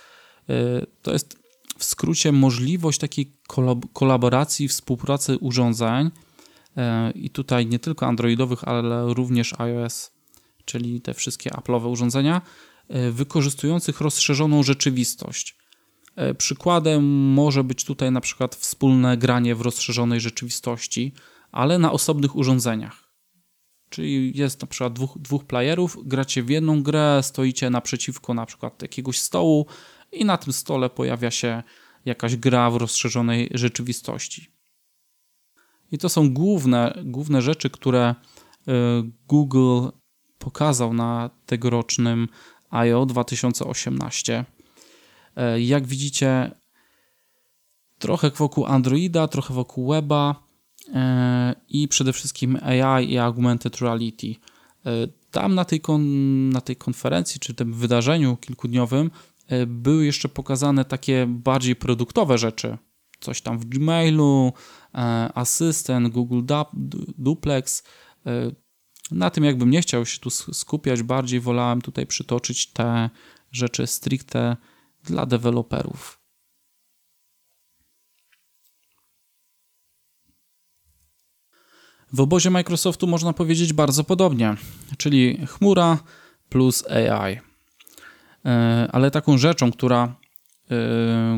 Y, 0.50 0.86
to 1.02 1.14
jest 1.14 1.40
w 1.78 1.84
skrócie 1.84 2.32
możliwość 2.32 3.00
takiej 3.00 3.34
kolaboracji, 3.94 4.68
współpracy 4.68 5.38
urządzeń 5.38 6.08
y, 6.08 6.12
i 7.12 7.30
tutaj 7.30 7.66
nie 7.66 7.80
tylko 7.80 8.08
androidowych, 8.08 8.64
ale 8.64 9.14
również 9.14 9.54
iOS, 9.60 10.12
czyli 10.66 11.02
te 11.02 11.14
wszystkie 11.14 11.50
Apple'owe 11.50 11.92
urządzenia, 11.92 12.42
y, 12.96 13.12
wykorzystujących 13.12 14.02
rozszerzoną 14.02 14.64
rzeczywistość. 14.64 15.60
Przykładem 16.38 17.04
może 17.34 17.64
być 17.64 17.86
tutaj 17.86 18.12
na 18.12 18.22
przykład 18.22 18.56
wspólne 18.56 19.18
granie 19.18 19.56
w 19.56 19.62
rozszerzonej 19.62 20.20
rzeczywistości, 20.20 21.14
ale 21.52 21.78
na 21.78 21.92
osobnych 21.92 22.36
urządzeniach. 22.36 23.09
Czyli 23.90 24.38
jest 24.38 24.62
na 24.62 24.68
przykład 24.68 24.94
dwóch, 24.94 25.18
dwóch 25.18 25.46
playerów, 25.46 25.98
gracie 26.06 26.44
w 26.44 26.50
jedną 26.50 26.84
grę, 26.84 27.20
stoicie 27.24 27.70
naprzeciwko 27.70 28.34
na 28.34 28.46
przykład 28.46 28.82
jakiegoś 28.82 29.20
stołu 29.20 29.66
i 30.12 30.26
na 30.26 30.38
tym 30.38 30.54
stole 30.54 30.90
pojawia 30.90 31.32
się 31.32 31.64
jakaś 32.06 32.36
gra 32.36 32.72
w 32.72 32.76
rozszerzonej 32.76 33.50
rzeczywistości. 33.54 34.48
I 35.92 35.98
to 35.98 36.10
są 36.10 36.34
główne, 36.34 37.02
główne 37.06 37.42
rzeczy, 37.42 37.70
które 37.70 38.16
y, 38.68 38.72
Google 39.28 39.88
pokazał 40.38 40.94
na 40.94 41.30
tegorocznym 41.46 42.28
I.O. 42.72 43.06
2018. 43.06 44.46
Y, 45.56 45.62
jak 45.62 45.88
widzicie, 45.88 46.52
trochę 48.00 48.30
wokół 48.30 48.66
Androida, 48.66 49.28
trochę 49.28 49.54
wokół 49.54 49.90
weba 49.90 50.49
i 51.70 51.88
przede 51.88 52.14
wszystkim 52.14 52.60
AI 52.64 53.12
i 53.12 53.18
augmented 53.18 53.82
reality. 53.82 54.36
Tam 55.32 55.56
na 55.56 55.66
tej, 55.66 55.82
kon, 55.82 56.50
na 56.50 56.62
tej 56.62 56.76
konferencji, 56.76 57.40
czy 57.40 57.54
tym 57.54 57.74
wydarzeniu 57.74 58.38
kilkudniowym 58.38 59.12
były 59.68 60.06
jeszcze 60.06 60.30
pokazane 60.30 60.86
takie 60.86 61.26
bardziej 61.28 61.76
produktowe 61.76 62.38
rzeczy. 62.38 62.78
Coś 63.20 63.42
tam 63.42 63.60
w 63.60 63.66
Gmailu, 63.66 64.54
E, 64.96 65.32
asystent, 65.36 66.08
Google 66.08 66.42
Duplex. 67.18 67.84
E, 68.26 68.52
na 69.12 69.30
tym 69.30 69.44
jakbym 69.44 69.70
nie 69.70 69.82
chciał 69.82 70.06
się 70.06 70.20
tu 70.20 70.30
skupiać, 70.30 71.04
bardziej 71.04 71.40
wolałem 71.40 71.82
tutaj 71.82 72.08
przytoczyć 72.08 72.68
te 72.68 73.10
rzeczy 73.52 73.88
stricte 73.88 74.58
dla 75.04 75.26
deweloperów. 75.26 76.19
W 82.14 82.20
obozie 82.20 82.50
Microsoftu 82.50 83.08
można 83.08 83.34
powiedzieć 83.34 83.74
bardzo 83.74 84.04
podobnie, 84.04 84.56
czyli 84.98 85.48
chmura 85.48 85.98
plus 86.50 86.84
AI. 86.88 87.40
E, 88.46 88.90
ale 88.92 89.12
taką 89.12 89.38
rzeczą, 89.38 89.72
która, 89.72 90.16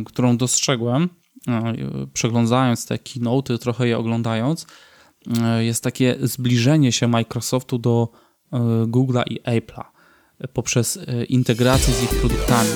którą 0.06 0.38
dostrzegłem, 0.38 1.10
E, 1.48 1.74
przeglądając 2.13 2.86
te 2.86 3.00
keynote, 3.00 3.58
trochę 3.58 3.88
je 3.88 3.98
oglądając, 3.98 4.66
e, 5.44 5.63
jest 5.63 5.84
takie 5.84 6.16
zbliżenie 6.22 6.92
się 6.92 7.08
Microsoftu 7.08 7.78
do 7.78 8.10
e, 8.51 8.58
Google'a 8.86 9.24
i 9.28 9.42
Apple'a 9.42 9.84
poprzez 10.54 11.00
integrację 11.30 11.94
z 11.94 12.04
ich 12.04 12.10
produktami. 12.10 12.70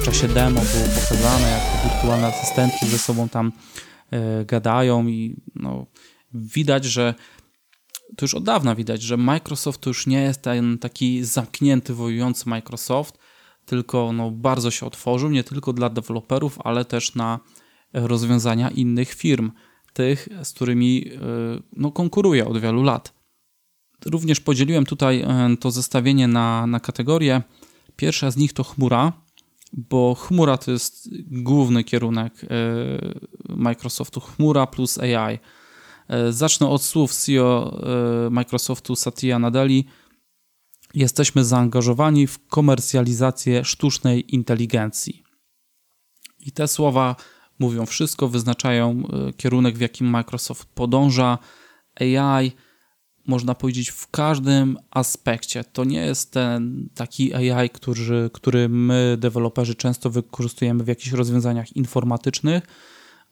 W 0.00 0.04
czasie 0.04 0.28
demo 0.28 0.60
było 0.60 0.84
pokazane, 0.84 1.50
jak 1.50 1.62
te 1.62 1.88
wirtualne 1.88 2.26
asystentki 2.26 2.86
ze 2.86 2.98
sobą 2.98 3.28
tam 3.28 3.52
gadają 4.46 5.06
i 5.06 5.42
no, 5.54 5.86
widać, 6.34 6.84
że 6.84 7.14
to 8.16 8.24
już 8.24 8.34
od 8.34 8.44
dawna 8.44 8.74
widać, 8.74 9.02
że 9.02 9.16
Microsoft 9.16 9.80
to 9.80 9.90
już 9.90 10.06
nie 10.06 10.22
jest 10.22 10.42
ten 10.42 10.78
taki 10.78 11.24
zamknięty, 11.24 11.94
wojujący 11.94 12.48
Microsoft, 12.48 13.18
tylko 13.66 14.12
no, 14.12 14.30
bardzo 14.30 14.70
się 14.70 14.86
otworzył, 14.86 15.30
nie 15.30 15.44
tylko 15.44 15.72
dla 15.72 15.90
deweloperów, 15.90 16.58
ale 16.64 16.84
też 16.84 17.14
na 17.14 17.40
rozwiązania 17.92 18.70
innych 18.70 19.14
firm, 19.14 19.52
tych, 19.92 20.28
z 20.42 20.52
którymi 20.52 21.04
e, 21.08 21.18
no, 21.76 21.92
konkuruję 21.92 22.46
od 22.46 22.58
wielu 22.58 22.82
lat. 22.82 23.14
Również 24.06 24.40
podzieliłem 24.40 24.86
tutaj 24.86 25.20
e, 25.20 25.56
to 25.60 25.70
zestawienie 25.70 26.28
na, 26.28 26.66
na 26.66 26.80
kategorie. 26.80 27.42
Pierwsza 27.96 28.30
z 28.30 28.36
nich 28.36 28.52
to 28.52 28.64
chmura, 28.64 29.12
bo 29.72 30.14
chmura 30.14 30.58
to 30.58 30.70
jest 30.70 31.08
główny 31.26 31.84
kierunek 31.84 32.44
e, 32.44 32.48
Microsoftu, 33.48 34.20
chmura 34.20 34.66
plus 34.66 34.98
AI. 34.98 35.38
Zacznę 36.30 36.68
od 36.68 36.82
słów 36.82 37.14
CEO 37.14 37.80
Microsoftu 38.30 38.96
Satya 38.96 39.38
Nadeli. 39.38 39.84
Jesteśmy 40.94 41.44
zaangażowani 41.44 42.26
w 42.26 42.46
komercjalizację 42.46 43.64
sztucznej 43.64 44.34
inteligencji. 44.34 45.24
I 46.40 46.52
te 46.52 46.68
słowa 46.68 47.16
mówią 47.58 47.86
wszystko, 47.86 48.28
wyznaczają 48.28 48.90
e, 48.90 49.32
kierunek, 49.32 49.78
w 49.78 49.80
jakim 49.80 50.06
Microsoft 50.06 50.68
podąża. 50.74 51.38
AI, 52.00 52.52
można 53.26 53.54
powiedzieć, 53.54 53.88
w 53.88 54.10
każdym 54.10 54.78
aspekcie. 54.90 55.64
To 55.64 55.84
nie 55.84 56.00
jest 56.00 56.32
ten 56.32 56.88
taki 56.94 57.34
AI, 57.34 57.70
który, 57.70 58.30
który 58.32 58.68
my, 58.68 59.16
deweloperzy, 59.18 59.74
często 59.74 60.10
wykorzystujemy 60.10 60.84
w 60.84 60.88
jakichś 60.88 61.12
rozwiązaniach 61.12 61.76
informatycznych, 61.76 62.62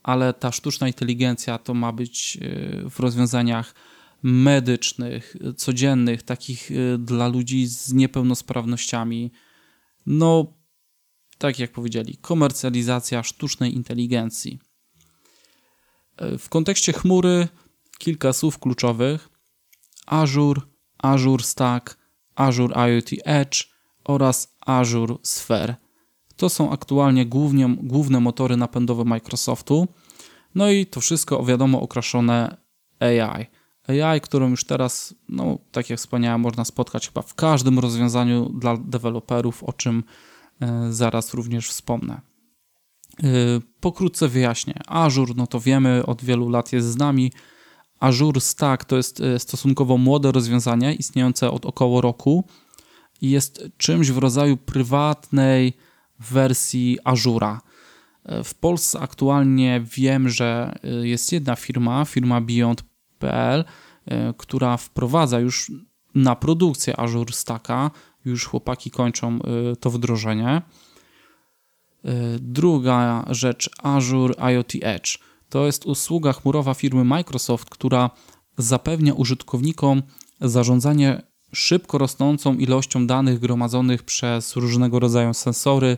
ale 0.09 0.35
ta 0.35 0.53
sztuczna 0.53 0.87
inteligencja 0.87 1.59
to 1.59 1.75
ma 1.75 1.93
być 1.93 2.39
e, 2.41 2.91
w 2.91 3.01
rozwiązaniach 3.01 3.75
medycznych, 4.23 5.37
codziennych, 5.57 6.23
takich 6.23 6.71
e, 6.71 6.99
dla 6.99 7.29
ludzi 7.29 7.67
z 7.67 7.93
niepełnosprawnościami. 7.93 9.33
No, 10.07 10.55
tak 11.39 11.59
jak 11.59 11.73
powiedzieli, 11.73 12.17
komercjalizacja 12.17 13.23
sztucznej 13.23 13.75
inteligencji. 13.75 14.59
E, 16.17 16.39
w 16.39 16.49
kontekście 16.49 16.93
chmury 16.93 17.49
kilka 17.99 18.33
słów 18.33 18.59
kluczowych: 18.59 19.29
Azure, 20.07 20.61
Azure 20.99 21.45
Stack, 21.45 21.99
Azure 22.35 22.75
IoT 22.91 23.11
Edge 23.25 23.65
oraz 24.05 24.57
Azure 24.61 25.15
Sphere. 25.23 25.88
To 26.39 26.49
są 26.49 26.73
aktualnie 26.73 27.27
głównie, 27.27 27.77
główne 27.83 28.21
motory 28.21 28.57
napędowe 28.57 29.05
Microsoftu. 29.05 29.89
No 30.55 30.71
i 30.71 30.87
to 30.87 31.01
wszystko, 31.01 31.45
wiadomo, 31.45 31.81
okraszone 31.81 32.57
AI. 33.01 33.47
AI, 33.89 34.21
którą 34.21 34.51
już 34.51 34.65
teraz, 34.65 35.15
no, 35.29 35.59
tak 35.73 35.91
jak 35.91 35.99
wspomniałem, 35.99 36.41
można 36.41 36.65
spotkać 36.65 37.07
chyba 37.07 37.23
w 37.23 37.35
każdym 37.35 37.79
rozwiązaniu 37.79 38.49
dla 38.49 38.77
deweloperów, 38.77 39.65
o 39.65 39.73
czym 39.73 40.03
E, 40.61 40.93
zaraz 40.93 41.35
również 41.35 41.69
wspomnę. 41.69 42.21
E, 43.23 43.27
pokrótce 43.81 44.29
wyjaśnię. 44.29 44.75
Azure, 44.87 45.35
no 45.37 45.47
to 45.47 45.61
wiemy, 45.61 46.07
od 46.07 46.25
wielu 46.25 46.49
lat 46.49 46.73
jest 46.73 46.89
z 46.89 46.97
nami. 46.97 47.33
Azure 48.01 48.41
Stack 48.41 48.85
to 48.85 48.97
jest 48.97 49.21
e, 49.21 49.39
stosunkowo 49.39 49.99
młode 49.99 50.33
rozwiązanie, 50.33 50.95
istniejące 50.95 51.51
od 51.51 51.67
około 51.67 52.01
roku 52.01 52.45
i 53.21 53.31
jest 53.31 53.69
czymś 53.77 54.11
w 54.11 54.19
rodzaju 54.19 54.57
prywatnej 54.57 55.73
wersji 56.21 56.99
Azura. 57.05 57.61
W 58.45 58.55
Polsce 58.55 59.01
aktualnie 59.01 59.85
wiem, 59.97 60.29
że 60.29 60.79
jest 61.03 61.33
jedna 61.33 61.57
firma, 61.57 62.05
firma 62.05 62.41
Beyond.pl, 62.41 63.65
która 64.37 64.77
wprowadza 64.77 65.41
już 65.41 65.73
na 66.15 66.37
produkcję 66.37 67.01
Azure 67.01 67.33
Stacka 67.33 67.91
już 68.25 68.47
chłopaki 68.47 68.91
kończą 68.91 69.39
to 69.81 69.91
wdrożenie. 69.91 70.63
Druga 72.41 73.25
rzecz, 73.31 73.71
Azure 73.83 74.35
IoT 74.53 74.73
Edge. 74.83 75.19
To 75.49 75.67
jest 75.67 75.87
usługa 75.87 76.33
chmurowa 76.33 76.75
firmy 76.75 77.05
Microsoft, 77.05 77.71
która 77.71 78.11
zapewnia 78.59 79.15
użytkownikom 79.15 80.03
zarządzanie 80.41 81.23
szybko 81.53 81.99
rosnącą 81.99 82.55
ilością 82.55 83.07
danych 83.07 83.39
gromadzonych 83.39 84.03
przez 84.03 84.57
różnego 84.57 84.99
rodzaju 84.99 85.35
sensory 85.35 85.97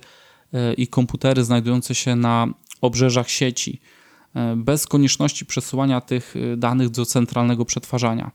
y, 0.54 0.74
i 0.74 0.86
komputery 0.86 1.44
znajdujące 1.44 1.94
się 1.94 2.16
na 2.16 2.46
obrzeżach 2.80 3.30
sieci, 3.30 3.80
bez 4.56 4.86
konieczności 4.86 5.46
przesyłania 5.46 6.00
tych 6.00 6.34
danych 6.56 6.88
do 6.88 7.06
centralnego 7.06 7.64
przetwarzania. 7.64 8.30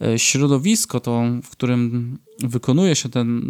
E, 0.00 0.18
środowisko, 0.18 1.00
to, 1.00 1.22
w 1.42 1.50
którym 1.50 2.18
wykonuje 2.38 2.96
się 2.96 3.08
ten, 3.08 3.42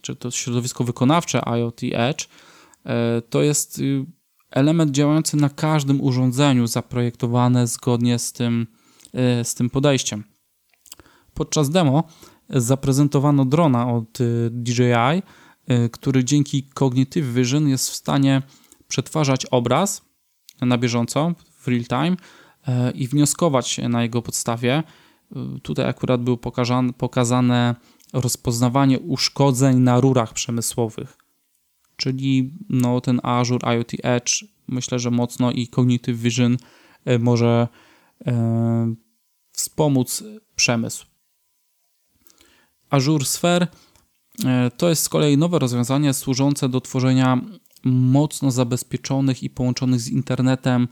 czy 0.00 0.16
to 0.16 0.30
środowisko 0.30 0.84
wykonawcze 0.84 1.42
IoT 1.58 1.80
Edge, 1.92 2.28
e, 2.86 3.22
to 3.30 3.42
jest 3.42 3.78
y, 3.78 4.06
element 4.50 4.90
działający 4.90 5.36
na 5.36 5.48
każdym 5.48 6.00
urządzeniu, 6.00 6.66
zaprojektowane 6.66 7.66
zgodnie 7.66 8.18
z 8.18 8.32
tym, 8.32 8.66
e, 9.14 9.44
z 9.44 9.54
tym 9.54 9.70
podejściem. 9.70 10.24
Podczas 11.34 11.70
demo 11.70 12.04
zaprezentowano 12.50 13.44
drona 13.44 13.92
od 13.92 14.20
y, 14.20 14.50
DJI, 14.52 15.22
który 15.92 16.24
dzięki 16.24 16.62
Cognitive 16.62 17.34
Vision 17.34 17.68
jest 17.68 17.90
w 17.90 17.94
stanie 17.94 18.42
przetwarzać 18.88 19.46
obraz 19.46 20.02
na 20.60 20.78
bieżąco, 20.78 21.32
w 21.58 21.68
real 21.68 21.84
time 21.84 22.16
i 22.94 23.08
wnioskować 23.08 23.80
na 23.88 24.02
jego 24.02 24.22
podstawie 24.22 24.82
Tutaj 25.62 25.88
akurat 25.88 26.22
było 26.22 26.36
pokazane, 26.36 26.92
pokazane 26.92 27.74
rozpoznawanie 28.12 28.98
uszkodzeń 28.98 29.78
na 29.78 30.00
rurach 30.00 30.32
przemysłowych. 30.32 31.16
Czyli 31.96 32.54
no, 32.68 33.00
ten 33.00 33.20
Azure 33.22 33.74
IoT 33.74 33.92
Edge 34.02 34.44
myślę, 34.68 34.98
że 34.98 35.10
mocno 35.10 35.52
i 35.52 35.68
Cognitive 35.68 36.18
Vision 36.18 36.56
e, 37.04 37.18
może 37.18 37.68
e, 38.26 38.94
wspomóc 39.52 40.24
przemysł. 40.56 41.06
Azure 42.90 43.24
Sphere 43.24 43.66
e, 44.44 44.70
to 44.76 44.88
jest 44.88 45.02
z 45.02 45.08
kolei 45.08 45.36
nowe 45.36 45.58
rozwiązanie 45.58 46.14
służące 46.14 46.68
do 46.68 46.80
tworzenia 46.80 47.40
mocno 47.84 48.50
zabezpieczonych 48.50 49.42
i 49.42 49.50
połączonych 49.50 50.00
z 50.00 50.08
internetem 50.08 50.88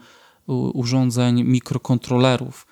urządzeń 0.74 1.44
mikrokontrolerów. 1.44 2.66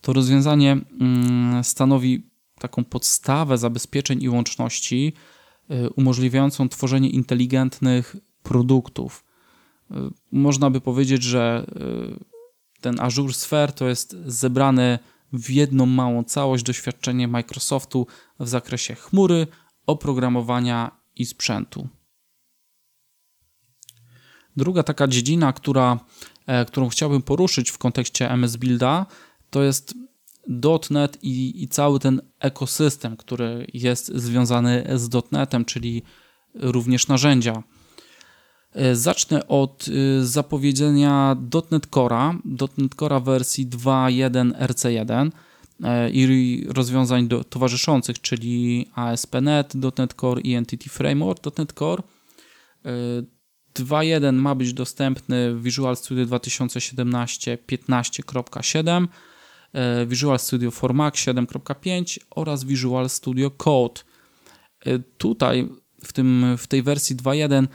To 0.00 0.12
rozwiązanie 0.12 0.72
mm, 0.72 1.64
stanowi 1.64 2.30
taką 2.58 2.84
podstawę 2.84 3.58
zabezpieczeń 3.58 4.22
i 4.22 4.28
łączności 4.28 5.12
y, 5.70 5.90
umożliwiającą 5.90 6.68
tworzenie 6.68 7.10
inteligentnych 7.10 8.16
produktów. 8.42 9.24
można 10.32 10.70
by 10.70 10.80
powiedzieć, 10.80 11.22
że 11.22 11.66
ten 12.80 13.00
Azure 13.00 13.34
Sphere 13.34 13.72
to 13.72 13.88
jest 13.88 14.16
zebrane 14.26 14.98
w 15.32 15.50
jedną 15.50 15.86
małą 15.86 16.24
całość 16.24 16.64
doświadczenie 16.64 17.28
Microsoftu 17.28 18.06
w 18.40 18.48
zakresie 18.48 18.94
chmury, 18.94 19.46
oprogramowania 19.86 20.90
i 21.16 21.26
sprzętu. 21.26 21.88
Druga 24.56 24.82
taka 24.82 25.08
dziedzina, 25.08 25.52
która, 25.52 26.00
e, 26.46 26.64
którą 26.64 26.88
chciałbym 26.88 27.22
poruszyć 27.22 27.70
w 27.70 27.78
kontekście 27.78 28.30
MS 28.30 28.56
Builda, 28.56 29.06
to 29.50 29.62
jest 29.62 29.94
.NET 30.90 31.18
i, 31.22 31.62
i 31.62 31.68
cały 31.68 32.00
ten 32.00 32.20
ekosystem, 32.40 33.16
który 33.16 33.66
jest 33.74 34.06
związany 34.14 34.86
z 34.94 35.32
.NETem, 35.32 35.64
czyli 35.64 36.02
również 36.54 37.08
narzędzia. 37.08 37.62
E, 38.74 38.96
zacznę 38.96 39.48
od 39.48 39.86
e, 39.88 40.24
zapowiedzenia 40.24 41.36
.NET 41.70 41.86
Core'a, 41.86 42.38
.NET 42.78 42.94
Core'a 42.94 43.24
wersji 43.24 43.66
2.1 43.66 44.52
RC1 44.52 45.30
i 46.12 46.64
rozwiązań 46.68 47.28
do, 47.28 47.44
towarzyszących, 47.44 48.20
czyli 48.20 48.86
ASP.NET, 48.94 49.74
.NET 49.98 50.14
Core 50.14 50.40
i 50.40 50.54
Entity 50.54 50.90
Framework 50.90 51.58
.NET 51.58 51.72
Core. 51.72 52.02
2.1 53.74 54.32
ma 54.32 54.54
być 54.54 54.72
dostępny 54.72 55.54
w 55.54 55.62
Visual 55.62 55.96
Studio 55.96 56.26
2017 56.26 57.58
15.7, 57.66 59.08
e, 59.72 60.06
Visual 60.06 60.38
Studio 60.38 60.70
for 60.70 60.94
Mac 60.94 61.14
7.5 61.14 62.18
oraz 62.30 62.64
Visual 62.64 63.08
Studio 63.08 63.50
Code. 63.50 64.00
E, 64.86 64.98
tutaj 64.98 65.68
w, 66.04 66.12
tym, 66.12 66.56
w 66.58 66.66
tej 66.66 66.82
wersji 66.82 67.16
2.1 67.16 67.44
mm, 67.44 67.68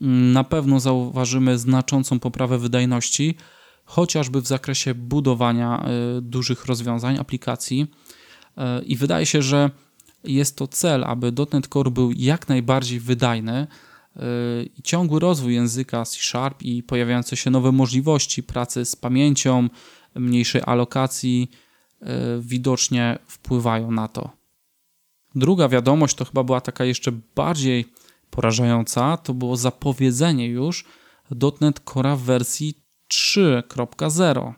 na 0.00 0.44
pewno 0.44 0.80
zauważymy 0.80 1.58
znaczącą 1.58 2.20
poprawę 2.20 2.58
wydajności, 2.58 3.36
chociażby 3.84 4.40
w 4.40 4.46
zakresie 4.46 4.94
budowania 4.94 5.82
e, 5.82 6.20
dużych 6.20 6.66
rozwiązań, 6.66 7.18
aplikacji. 7.18 7.86
I 8.86 8.96
wydaje 8.96 9.26
się, 9.26 9.42
że 9.42 9.70
jest 10.24 10.56
to 10.56 10.66
cel, 10.66 11.04
aby 11.04 11.32
.NET 11.52 11.66
Core 11.66 11.90
był 11.90 12.12
jak 12.12 12.48
najbardziej 12.48 13.00
wydajny, 13.00 13.66
ciągły 14.84 15.20
rozwój 15.20 15.54
języka 15.54 16.04
C 16.04 16.18
Sharp 16.20 16.62
i 16.62 16.82
pojawiające 16.82 17.36
się 17.36 17.50
nowe 17.50 17.72
możliwości 17.72 18.42
pracy 18.42 18.84
z 18.84 18.96
pamięcią, 18.96 19.68
mniejszej 20.14 20.62
alokacji 20.64 21.50
widocznie 22.40 23.18
wpływają 23.26 23.90
na 23.90 24.08
to. 24.08 24.30
Druga 25.34 25.68
wiadomość 25.68 26.16
to 26.16 26.24
chyba 26.24 26.44
była 26.44 26.60
taka 26.60 26.84
jeszcze 26.84 27.12
bardziej 27.34 27.92
porażająca, 28.30 29.16
to 29.16 29.34
było 29.34 29.56
zapowiedzenie 29.56 30.46
już 30.46 30.84
.NET 31.60 31.80
Core 31.84 32.16
w 32.16 32.20
wersji 32.20 32.82
3.0 33.12 34.52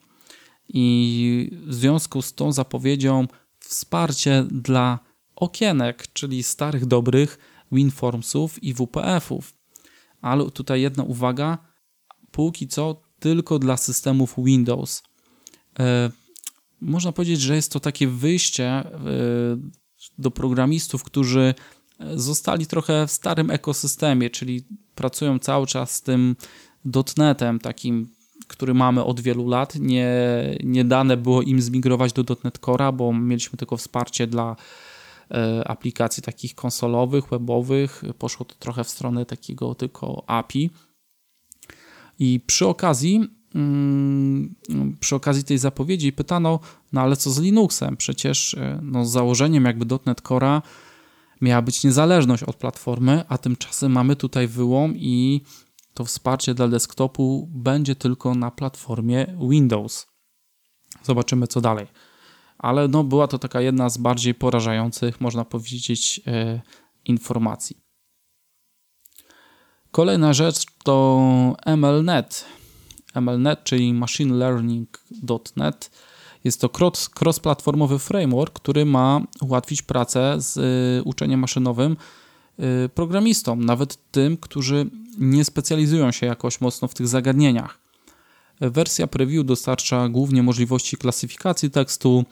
i 0.69 1.51
w 1.67 1.75
związku 1.75 2.23
z 2.23 2.35
tą 2.35 2.53
zapowiedzią 2.53 3.27
wsparcie 3.59 4.47
dla 4.51 4.99
okienek, 5.37 6.07
czyli 6.13 6.43
starych 6.43 6.87
dobrych 6.87 7.39
WinFormsów 7.73 8.63
i 8.63 8.75
WPF-ów. 8.75 9.55
Ale 10.21 10.51
tutaj 10.51 10.81
jedna 10.81 11.03
uwaga, 11.03 11.59
póki 12.31 12.69
co 12.69 13.03
tylko 13.21 13.59
dla 13.59 13.77
systemów 13.77 14.35
Windows. 14.39 15.03
E, 15.79 16.11
można 16.81 17.13
powiedzieć, 17.13 17.41
że 17.41 17.57
jest 17.57 17.73
to 17.73 17.81
takie 17.81 18.09
wyjście 18.09 18.65
e, 18.67 18.91
do 20.19 20.31
programistów, 20.31 21.05
którzy 21.05 21.55
zostali 22.15 22.67
trochę 22.67 23.07
w 23.07 23.11
starym 23.11 23.51
ekosystemie, 23.51 24.31
czyli 24.31 24.65
pracują 24.95 25.39
cały 25.39 25.67
czas 25.67 25.95
z 25.95 26.03
tym 26.03 26.37
.NETem, 27.17 27.59
takim, 27.59 28.09
który 28.47 28.75
mamy 28.75 29.05
od 29.05 29.21
wielu 29.21 29.49
lat. 29.49 29.75
Nie, 29.75 30.09
nie 30.65 30.85
dane 30.85 31.17
było 31.17 31.43
im 31.43 31.61
zmigrować 31.61 32.13
do 32.13 32.37
.NET 32.45 32.59
bo 32.95 33.13
mieliśmy 33.13 33.59
tylko 33.59 33.77
wsparcie 33.77 34.27
dla 34.27 34.57
E, 35.31 35.69
aplikacji 35.69 36.23
takich 36.23 36.55
konsolowych, 36.55 37.29
webowych. 37.29 38.03
Poszło 38.19 38.47
to 38.47 38.55
trochę 38.59 38.85
w 38.85 38.89
stronę 38.89 39.27
takiego 39.27 39.75
tylko 39.75 40.25
API. 40.27 40.71
I 42.19 42.41
przy 42.47 42.67
okazji, 42.67 43.29
mm, 43.55 44.55
przy 45.01 45.17
okazji 45.17 45.45
tej 45.45 45.59
zapowiedzi 45.59 46.13
pytano, 46.13 46.61
no 46.93 47.01
ale 47.01 47.17
co 47.17 47.31
z 47.31 47.39
Linuxem? 47.39 47.97
Przecież 47.97 48.55
e, 48.55 48.81
no, 48.83 49.05
z 49.05 49.11
założeniem 49.11 49.65
jakby 49.65 49.99
.NET 50.07 50.23
Core'a 50.23 50.63
miała 51.41 51.63
być 51.63 51.85
niezależność 51.85 52.43
od 52.43 52.57
platformy, 52.57 53.25
a 53.29 53.39
tymczasem 53.39 53.93
mamy 53.93 54.17
tutaj 54.17 54.49
wyłom 54.49 54.97
i 54.97 55.43
to 55.95 56.05
wsparcie 56.05 56.55
dla 56.55 56.69
desktopu 56.69 57.49
będzie 57.53 57.97
tylko 57.97 58.35
na 58.35 58.51
platformie 58.51 59.27
Windows. 59.49 60.07
Zobaczymy 61.03 61.47
co 61.47 61.61
dalej 61.61 61.87
ale 62.59 62.89
no, 62.89 63.05
była 63.05 63.27
to 63.27 63.39
taka 63.39 63.61
jedna 63.61 63.89
z 63.89 63.99
bardziej 63.99 64.35
porażających, 64.35 65.21
można 65.21 65.45
powiedzieć, 65.45 66.21
e, 66.27 66.61
informacji. 67.05 67.81
Kolejna 69.91 70.33
rzecz 70.33 70.67
to 70.85 71.57
MLNet. 71.77 72.45
MLNet, 73.15 73.65
czyli 73.65 73.95
Machine 73.95 74.35
Learning.net. 74.35 75.91
Jest 76.45 76.61
to 76.61 76.69
cross-platformowy 77.21 77.99
framework, 77.99 78.55
który 78.55 78.85
ma 78.85 79.21
ułatwić 79.41 79.83
pracę 79.83 80.37
z 80.39 80.57
y, 80.57 81.03
uczeniem 81.05 81.41
maszynowym 81.41 81.97
y, 82.85 82.89
programistom, 82.89 83.65
nawet 83.65 84.11
tym, 84.11 84.37
którzy 84.37 84.91
nie 85.19 85.45
specjalizują 85.45 86.13
się 86.13 86.27
jakoś 86.27 86.61
mocno 86.61 86.89
w 86.89 86.95
tych 86.95 87.09
zagadnieniach. 87.09 87.79
Wersja 88.61 89.07
preview 89.07 89.47
dostarcza 89.47 90.09
głównie 90.09 90.43
możliwości 90.43 90.97
klasyfikacji 90.97 91.71
tekstu, 91.71 92.25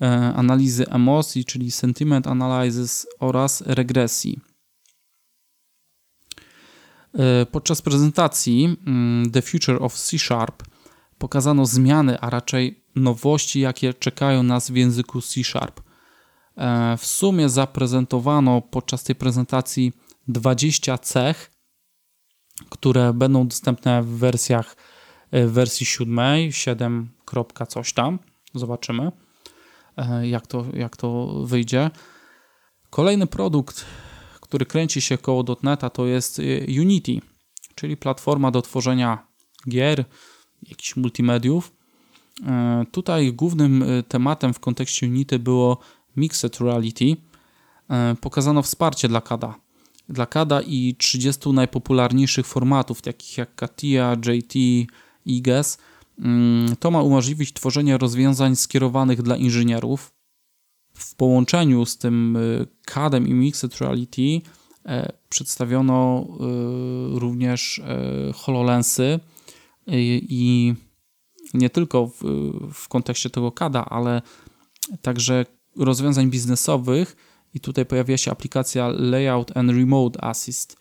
e, 0.00 0.34
analizy 0.34 0.88
emocji, 0.88 1.44
czyli 1.44 1.70
sentiment 1.70 2.26
analysis 2.26 3.06
oraz 3.20 3.60
regresji. 3.60 4.40
E, 7.14 7.46
podczas 7.46 7.82
prezentacji 7.82 8.76
mm, 8.86 9.30
The 9.30 9.42
Future 9.42 9.82
of 9.82 9.94
C 9.94 10.18
Sharp 10.18 10.62
pokazano 11.18 11.66
zmiany, 11.66 12.20
a 12.20 12.30
raczej 12.30 12.84
nowości, 12.96 13.60
jakie 13.60 13.94
czekają 13.94 14.42
nas 14.42 14.70
w 14.70 14.76
języku 14.76 15.20
C 15.20 15.44
Sharp. 15.44 15.80
E, 16.56 16.96
w 16.96 17.06
sumie 17.06 17.48
zaprezentowano 17.48 18.62
podczas 18.62 19.04
tej 19.04 19.16
prezentacji 19.16 19.92
20 20.28 20.98
cech, 20.98 21.50
które 22.68 23.12
będą 23.12 23.48
dostępne 23.48 24.02
w 24.02 24.06
wersjach 24.06 24.76
E, 25.30 25.46
w 25.46 25.52
wersji 25.52 25.86
siódmej, 25.86 26.52
7. 26.52 27.08
coś 27.68 27.92
tam. 27.92 28.18
Zobaczymy, 28.54 29.12
e, 29.96 30.28
jak 30.28 30.46
to, 30.46 30.64
jak 30.74 30.96
to 30.96 31.26
wyjdzie. 31.44 31.90
Kolejny 32.90 33.26
produkt, 33.26 33.84
który 34.40 34.66
kręci 34.66 35.00
się 35.00 35.18
koło 35.18 35.44
.NETA 35.62 35.90
to 35.90 36.06
jest 36.06 36.40
Unity, 36.80 37.20
czyli 37.74 37.96
platforma 37.96 38.50
do 38.50 38.62
tworzenia 38.62 39.26
gier, 39.68 40.04
jakichś 40.62 40.96
multimediów. 40.96 41.72
Tutaj 42.92 43.32
głównym 43.32 43.84
tematem 44.08 44.54
w 44.54 44.60
kontekście 44.60 45.06
Unity 45.06 45.38
było 45.38 45.78
Mixed 46.16 46.60
Reality. 46.60 47.16
Pokazano 48.20 48.62
wsparcie 48.62 49.08
dla 49.08 49.20
CADA. 49.20 49.54
Dla 50.08 50.26
CADA 50.26 50.60
i 50.60 50.94
30 50.98 51.52
najpopularniejszych 51.52 52.46
formatów, 52.46 53.02
takich 53.02 53.38
jak 53.38 53.54
CATIA, 53.54 54.16
JT, 54.26 54.54
IGES, 55.26 55.78
mm, 56.18 56.76
to 56.76 56.90
ma 56.90 57.02
umożliwić 57.02 57.52
tworzenie 57.52 57.98
rozwiązań 57.98 58.56
skierowanych 58.56 59.22
dla 59.22 59.36
inżynierów. 59.36 60.12
W 60.94 61.14
połączeniu 61.14 61.86
z 61.86 61.98
tym 61.98 62.38
CAD-em 62.86 63.28
i 63.28 63.34
Mixed 63.34 63.78
Reality 63.80 64.40
e, 64.86 65.12
przedstawiono 65.28 66.26
również 67.12 67.78
e, 67.78 68.32
HoloLensy 68.32 69.20
i 69.88 70.74
nie 71.54 71.70
tylko 71.70 72.06
w, 72.06 72.22
w 72.72 72.88
kontekście 72.88 73.30
tego 73.30 73.52
CAD-a, 73.52 73.84
ale 73.84 74.22
także 75.02 75.46
rozwiązań 75.76 76.30
biznesowych 76.30 77.16
i 77.54 77.60
tutaj 77.60 77.86
pojawia 77.86 78.16
się 78.16 78.30
aplikacja 78.30 78.88
Layout 78.88 79.56
and 79.56 79.70
Remote 79.70 80.24
Assist, 80.24 80.76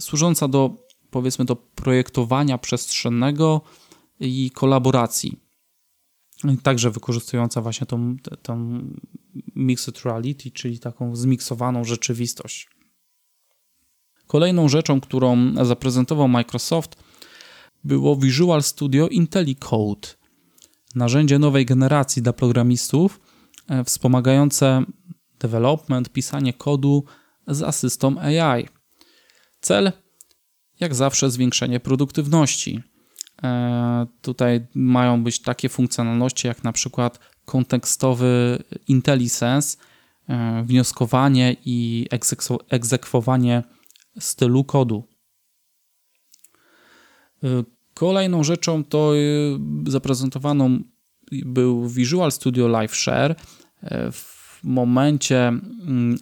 służąca 0.00 0.48
do 0.48 0.84
powiedzmy 1.10 1.44
do 1.44 1.56
projektowania 1.56 2.58
przestrzennego 2.58 3.60
i 4.20 4.50
kolaboracji. 4.50 5.40
Także 6.62 6.90
wykorzystująca 6.90 7.62
właśnie 7.62 7.86
tą, 7.86 8.16
tą 8.42 8.80
mixed 9.54 10.04
reality, 10.04 10.50
czyli 10.50 10.78
taką 10.78 11.16
zmiksowaną 11.16 11.84
rzeczywistość. 11.84 12.68
Kolejną 14.26 14.68
rzeczą, 14.68 15.00
którą 15.00 15.54
zaprezentował 15.64 16.28
Microsoft, 16.28 17.03
było 17.84 18.16
Visual 18.16 18.62
Studio 18.62 19.08
IntelliCode, 19.08 20.08
narzędzie 20.94 21.38
nowej 21.38 21.66
generacji 21.66 22.22
dla 22.22 22.32
programistów, 22.32 23.20
e, 23.68 23.84
wspomagające 23.84 24.84
development, 25.40 26.08
pisanie 26.08 26.52
kodu 26.52 27.04
z 27.46 27.62
asystą 27.62 28.18
AI. 28.18 28.68
Cel 29.60 29.92
Jak 30.80 30.94
zawsze 30.94 31.30
zwiększenie 31.30 31.80
produktywności. 31.80 32.82
E, 33.42 34.06
tutaj 34.22 34.66
mają 34.74 35.24
być 35.24 35.42
takie 35.42 35.68
funkcjonalności 35.68 36.46
jak 36.46 36.64
na 36.64 36.72
przykład 36.72 37.18
kontekstowy 37.44 38.62
IntelliSense, 38.88 39.78
e, 40.28 40.62
wnioskowanie 40.62 41.56
i 41.64 42.06
egzekwowanie 42.70 43.62
stylu 44.18 44.64
kodu. 44.64 45.08
E, 47.94 47.98
kolejną 47.98 48.44
rzeczą 48.44 48.84
to 48.84 49.12
zaprezentowaną 49.86 50.80
był 51.32 51.88
Visual 51.88 52.32
Studio 52.32 52.68
Live 52.68 52.96
Share. 52.96 53.36
W 54.12 54.60
momencie 54.64 55.52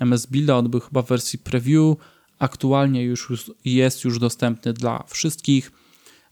MS 0.00 0.24
mm, 0.24 0.30
Builda 0.30 0.56
odbył 0.56 0.80
chyba 0.80 1.02
w 1.02 1.08
wersji 1.08 1.38
preview. 1.38 1.96
Aktualnie 2.38 3.04
już 3.04 3.50
jest 3.64 4.04
już 4.04 4.18
dostępny 4.18 4.72
dla 4.72 5.04
wszystkich. 5.08 5.72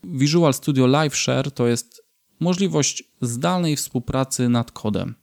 Visual 0.05 0.55
Studio 0.55 0.87
Live 0.87 1.17
Share 1.17 1.51
to 1.51 1.67
jest 1.67 2.03
możliwość 2.41 3.05
zdalnej 3.21 3.77
współpracy 3.77 4.49
nad 4.49 4.73
kodem. 4.73 5.15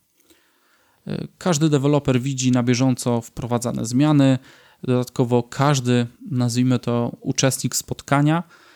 Każdy 1.38 1.70
deweloper 1.70 2.22
widzi 2.22 2.52
na 2.52 2.64
bieżąco 2.64 3.22
wprowadzane 3.22 3.86
zmiany. 3.86 4.40
Dodatkowo 4.84 5.44
każdy, 5.44 6.08
nazwijmy 6.32 6.80
to 6.80 7.18
uczestnik 7.22 7.76
spotkania, 7.76 8.44
e, 8.44 8.67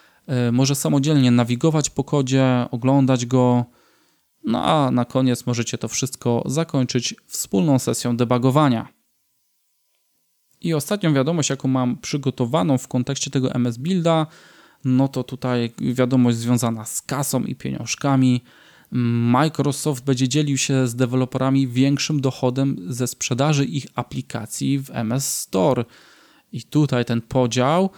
może 0.52 0.76
samodzielnie 0.76 1.32
nawigować 1.32 1.90
po 1.90 2.04
kodzie, 2.04 2.66
oglądać 2.72 3.26
go. 3.26 3.66
No 4.44 4.64
a 4.66 4.92
na 4.92 5.06
koniec 5.06 5.46
możecie 5.46 5.78
to 5.78 5.88
wszystko 5.88 6.44
zakończyć 6.46 7.16
wspólną 7.28 7.80
sesją 7.80 8.18
debugowania. 8.18 8.88
I 10.62 10.74
ostatnią 10.74 11.14
wiadomość, 11.14 11.50
jaką 11.50 11.68
mam 11.68 11.98
przygotowaną 11.98 12.78
w 12.78 12.88
kontekście 12.88 13.32
tego 13.32 13.54
MS 13.56 13.78
Builda, 13.78 14.28
no 14.86 15.08
to 15.08 15.24
tutaj 15.24 15.72
wiadomość 15.80 16.38
związana 16.38 16.86
z 16.86 17.02
kasą 17.02 17.44
i 17.44 17.56
pieniążkami. 17.56 18.42
Microsoft 18.92 20.06
będzie 20.06 20.30
dzielił 20.30 20.58
się 20.58 20.88
z 20.88 20.96
deweloperami 20.96 21.68
większym 21.68 22.22
dochodem 22.22 22.78
ze 22.88 23.08
sprzedaży 23.08 23.66
ich 23.66 23.88
aplikacji 23.96 24.80
w 24.80 24.90
MS 24.90 25.38
Store. 25.38 25.86
I 26.52 26.64
tutaj 26.64 27.06
ten 27.06 27.22
podział 27.22 27.86
e, 27.86 27.90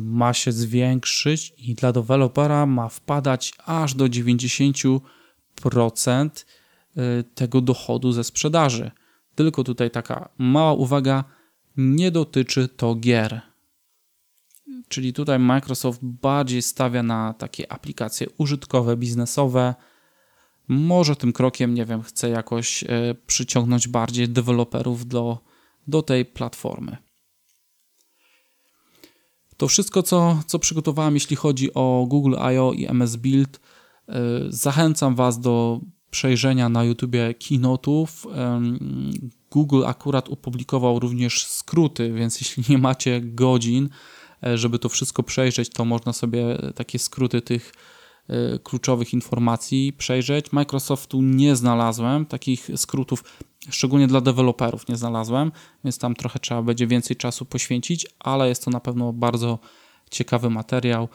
ma 0.00 0.34
się 0.34 0.52
zwiększyć 0.52 1.54
i 1.58 1.74
dla 1.74 1.92
dewelopera 1.92 2.66
ma 2.66 2.88
wpadać 2.88 3.52
aż 3.66 3.94
do 3.94 4.04
90% 4.04 5.00
e, 6.96 7.22
tego 7.22 7.60
dochodu 7.60 8.12
ze 8.12 8.24
sprzedaży. 8.24 8.90
Tylko 9.34 9.64
tutaj 9.64 9.90
taka 9.90 10.28
mała 10.38 10.72
uwaga, 10.72 11.24
nie 11.76 12.10
dotyczy 12.10 12.68
to 12.68 12.94
gier. 12.94 13.40
Czyli 14.88 15.12
tutaj 15.12 15.38
Microsoft 15.38 16.00
bardziej 16.02 16.62
stawia 16.62 17.02
na 17.02 17.34
takie 17.34 17.72
aplikacje 17.72 18.26
użytkowe, 18.38 18.96
biznesowe. 18.96 19.74
Może 20.68 21.16
tym 21.16 21.32
krokiem, 21.32 21.74
nie 21.74 21.84
wiem, 21.84 22.02
chce 22.02 22.28
jakoś 22.28 22.84
e, 22.84 23.14
przyciągnąć 23.26 23.88
bardziej 23.88 24.28
deweloperów 24.28 25.06
do, 25.06 25.38
do 25.86 26.02
tej 26.02 26.24
platformy. 26.24 27.03
To 29.56 29.68
wszystko, 29.68 30.02
co, 30.02 30.42
co 30.46 30.58
przygotowałem, 30.58 31.14
jeśli 31.14 31.36
chodzi 31.36 31.74
o 31.74 32.06
Google 32.08 32.34
I.O. 32.54 32.72
i 32.72 32.86
MS 32.86 33.16
Build. 33.16 33.60
E, 34.08 34.20
zachęcam 34.48 35.14
Was 35.14 35.40
do 35.40 35.80
przejrzenia 36.10 36.68
na 36.68 36.84
YouTubie 36.84 37.34
keynotów. 37.48 38.26
Google 39.50 39.84
akurat 39.86 40.28
opublikował 40.28 40.98
również 40.98 41.46
skróty, 41.46 42.12
więc 42.12 42.40
jeśli 42.40 42.64
nie 42.68 42.78
macie 42.78 43.20
godzin, 43.20 43.88
E, 44.46 44.58
żeby 44.58 44.78
to 44.78 44.88
wszystko 44.88 45.22
przejrzeć, 45.22 45.70
to 45.70 45.84
można 45.84 46.12
sobie 46.12 46.58
takie 46.74 46.98
skróty 46.98 47.42
tych 47.42 47.72
e, 48.28 48.58
kluczowych 48.58 49.12
informacji 49.12 49.92
przejrzeć. 49.92 50.52
Microsoftu 50.52 51.22
nie 51.22 51.56
znalazłem 51.56 52.26
takich 52.26 52.70
skrótów, 52.76 53.24
szczególnie 53.70 54.06
dla 54.06 54.20
deweloperów 54.20 54.88
nie 54.88 54.96
znalazłem, 54.96 55.52
więc 55.84 55.98
tam 55.98 56.14
trochę 56.14 56.38
trzeba 56.38 56.62
będzie 56.62 56.86
więcej 56.86 57.16
czasu 57.16 57.44
poświęcić, 57.44 58.06
ale 58.18 58.48
jest 58.48 58.64
to 58.64 58.70
na 58.70 58.80
pewno 58.80 59.12
bardzo 59.12 59.58
ciekawy 60.10 60.50
materiał, 60.50 61.08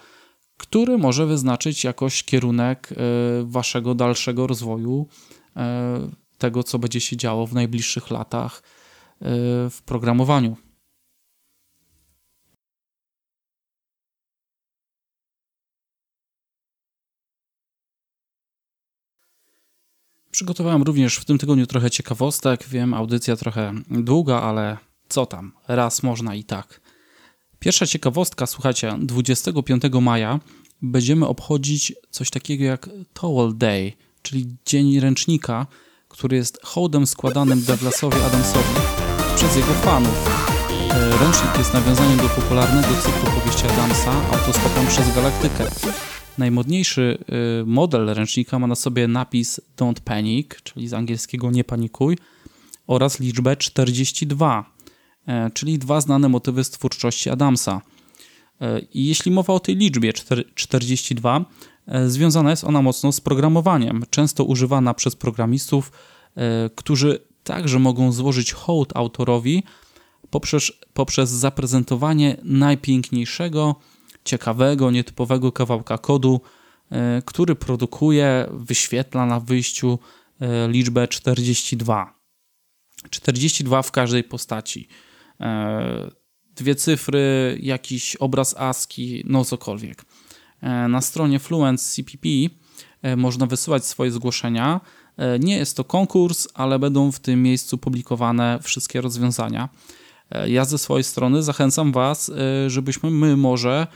który 0.57 0.97
może 0.97 1.25
wyznaczyć 1.25 1.83
jakoś 1.83 2.23
kierunek 2.23 2.89
e, 2.91 2.95
waszego 3.43 3.95
dalszego 3.95 4.47
rozwoju, 4.47 5.07
tego 6.37 6.63
co 6.63 6.79
będzie 6.79 7.01
się 7.01 7.17
działo 7.17 7.47
w 7.47 7.53
najbliższych 7.53 8.11
latach 8.11 8.63
w 9.69 9.77
programowaniu. 9.85 10.57
Przygotowałem 20.39 20.83
również 20.83 21.15
w 21.15 21.25
tym 21.25 21.37
tygodniu 21.37 21.67
trochę 21.67 21.91
ciekawostek. 21.91 22.67
Wiem, 22.67 22.93
audycja 22.93 23.35
trochę 23.35 23.73
długa, 23.89 24.41
ale 24.41 24.77
co 25.09 25.25
tam, 25.25 25.51
raz 25.67 26.03
można 26.03 26.35
i 26.35 26.43
tak. 26.43 26.81
Pierwsza 27.59 27.87
ciekawostka, 27.87 28.47
słuchajcie, 28.47 28.97
25 28.99 29.83
maja 30.01 30.39
będziemy 30.81 31.27
obchodzić 31.27 31.93
coś 32.09 32.29
takiego 32.29 32.63
jak 32.63 32.89
Towel 33.13 33.57
Day, 33.57 33.93
czyli 34.21 34.55
Dzień 34.65 34.99
Ręcznika, 34.99 35.67
który 36.07 36.37
jest 36.37 36.59
hołdem 36.63 37.07
składanym 37.07 37.63
Douglasowi 37.63 38.17
Adamsowi 38.21 38.75
przez 39.35 39.55
jego 39.55 39.73
fanów. 39.73 40.29
E, 40.91 41.17
ręcznik 41.17 41.57
jest 41.57 41.73
nawiązaniem 41.73 42.17
do 42.17 42.29
popularnego 42.29 42.87
cyklu 42.87 43.31
powieści 43.39 43.65
Adamsa 43.67 44.11
Autostopem 44.31 44.87
przez 44.87 45.15
Galaktykę. 45.15 45.65
Najmodniejszy 46.39 47.17
y, 47.61 47.65
model 47.65 48.05
ręcznika 48.05 48.59
ma 48.59 48.67
na 48.67 48.75
sobie 48.75 49.07
napis 49.07 49.61
Don't 49.77 49.99
Panic, 49.99 50.47
czyli 50.63 50.87
z 50.87 50.93
angielskiego 50.93 51.51
nie 51.51 51.63
panikuj, 51.63 52.17
oraz 52.87 53.19
liczbę 53.19 53.57
42, 53.57 54.73
e, 55.27 55.49
czyli 55.53 55.79
dwa 55.79 56.01
znane 56.01 56.29
motywy 56.29 56.63
z 56.63 56.69
twórczości 56.69 57.29
Adamsa. 57.29 57.81
E, 58.61 58.79
I 58.79 59.05
jeśli 59.05 59.31
mowa 59.31 59.53
o 59.53 59.59
tej 59.59 59.75
liczbie 59.75 60.13
42, 60.55 61.45
e, 61.87 62.09
związana 62.09 62.49
jest 62.49 62.63
ona 62.63 62.81
mocno 62.81 63.11
z 63.11 63.21
programowaniem, 63.21 64.03
często 64.09 64.43
używana 64.43 64.93
przez 64.93 65.15
programistów, 65.15 65.91
którzy 66.75 67.19
także 67.43 67.79
mogą 67.79 68.11
złożyć 68.11 68.51
hołd 68.53 68.91
autorowi 68.95 69.63
poprzez, 70.29 70.71
poprzez 70.93 71.29
zaprezentowanie 71.29 72.37
najpiękniejszego, 72.43 73.75
ciekawego, 74.29 74.91
nietypowego 74.91 75.51
kawałka 75.51 75.97
kodu, 75.97 76.41
e, 76.91 77.21
który 77.25 77.55
produkuje, 77.55 78.47
wyświetla 78.51 79.25
na 79.25 79.39
wyjściu 79.39 79.99
e, 80.39 80.67
liczbę 80.67 81.07
42. 81.07 82.13
42 83.09 83.81
w 83.81 83.91
każdej 83.91 84.23
postaci. 84.23 84.87
E, 85.39 86.11
dwie 86.55 86.75
cyfry, 86.75 87.57
jakiś 87.61 88.15
obraz 88.15 88.55
ASCII, 88.57 89.23
no 89.27 89.45
cokolwiek. 89.45 90.05
Na 90.89 91.01
stronie 91.01 91.39
Fluent 91.39 91.81
CPP 91.81 92.27
można 93.17 93.45
wysyłać 93.45 93.85
swoje 93.85 94.11
zgłoszenia. 94.11 94.81
Nie 95.39 95.57
jest 95.57 95.77
to 95.77 95.83
konkurs, 95.83 96.47
ale 96.53 96.79
będą 96.79 97.11
w 97.11 97.19
tym 97.19 97.43
miejscu 97.43 97.77
publikowane 97.77 98.59
wszystkie 98.61 99.01
rozwiązania. 99.01 99.69
Ja 100.47 100.65
ze 100.65 100.77
swojej 100.77 101.03
strony 101.03 101.43
zachęcam 101.43 101.91
Was, 101.91 102.31
żebyśmy 102.67 103.11
my 103.11 103.37
może 103.37 103.87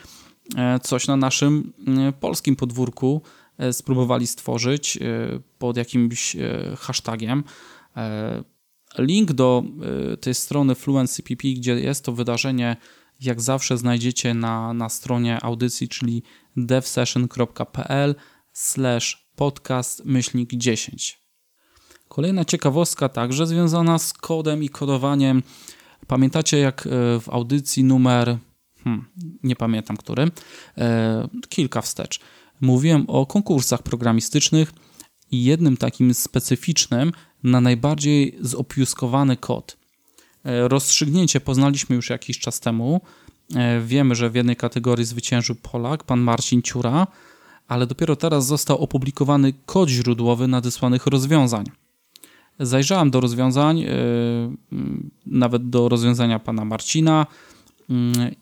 coś 0.83 1.07
na 1.07 1.17
naszym 1.17 1.73
e, 1.87 2.11
polskim 2.11 2.55
podwórku 2.55 3.21
e, 3.57 3.73
spróbowali 3.73 4.27
stworzyć 4.27 4.99
pod 5.57 5.77
jakimś 5.77 6.35
hashtagiem. 6.77 7.43
Link 8.97 9.33
do 9.33 9.63
tej 10.21 10.33
strony 10.33 10.75
FluencyPP, 10.75 11.47
gdzie 11.47 11.73
jest 11.73 12.05
to 12.05 12.11
wydarzenie, 12.11 12.77
jak 13.21 13.41
zawsze 13.41 13.77
znajdziecie 13.77 14.33
na, 14.33 14.73
na 14.73 14.89
stronie 14.89 15.43
audycji, 15.43 15.89
czyli 15.89 16.23
devsession.pl 16.57 18.15
slash 18.53 19.29
podcast 19.35 20.05
myślnik 20.05 20.49
10. 20.53 21.21
Kolejna 22.07 22.45
ciekawostka 22.45 23.09
także 23.09 23.47
związana 23.47 23.99
z 23.99 24.13
kodem 24.13 24.63
i 24.63 24.69
kodowaniem. 24.69 25.43
Pamiętacie 26.07 26.57
jak 26.57 26.87
w 27.19 27.29
audycji 27.29 27.83
numer 27.83 28.37
hmm, 28.83 29.05
nie 29.43 29.55
pamiętam 29.55 29.97
który, 29.97 30.31
e, 30.77 31.27
kilka 31.49 31.81
wstecz. 31.81 32.19
Mówiłem 32.61 33.05
o 33.07 33.25
konkursach 33.25 33.83
programistycznych 33.83 34.73
i 35.31 35.43
jednym 35.43 35.77
takim 35.77 36.13
specyficznym 36.13 37.11
na 37.43 37.61
najbardziej 37.61 38.37
zopiuskowany 38.41 39.37
kod. 39.37 39.77
E, 40.45 40.67
rozstrzygnięcie 40.67 41.39
poznaliśmy 41.39 41.95
już 41.95 42.09
jakiś 42.09 42.39
czas 42.39 42.59
temu. 42.59 43.01
E, 43.55 43.81
wiemy, 43.81 44.15
że 44.15 44.29
w 44.29 44.35
jednej 44.35 44.55
kategorii 44.55 45.05
zwyciężył 45.05 45.55
Polak, 45.55 46.03
pan 46.03 46.19
Marcin 46.19 46.61
Ciura, 46.61 47.07
ale 47.67 47.87
dopiero 47.87 48.15
teraz 48.15 48.45
został 48.45 48.77
opublikowany 48.77 49.53
kod 49.65 49.89
źródłowy 49.89 50.47
nadesłanych 50.47 51.07
rozwiązań. 51.07 51.65
Zajrzałem 52.59 53.11
do 53.11 53.19
rozwiązań, 53.19 53.81
e, 53.81 53.87
nawet 55.25 55.69
do 55.69 55.89
rozwiązania 55.89 56.39
pana 56.39 56.65
Marcina, 56.65 57.27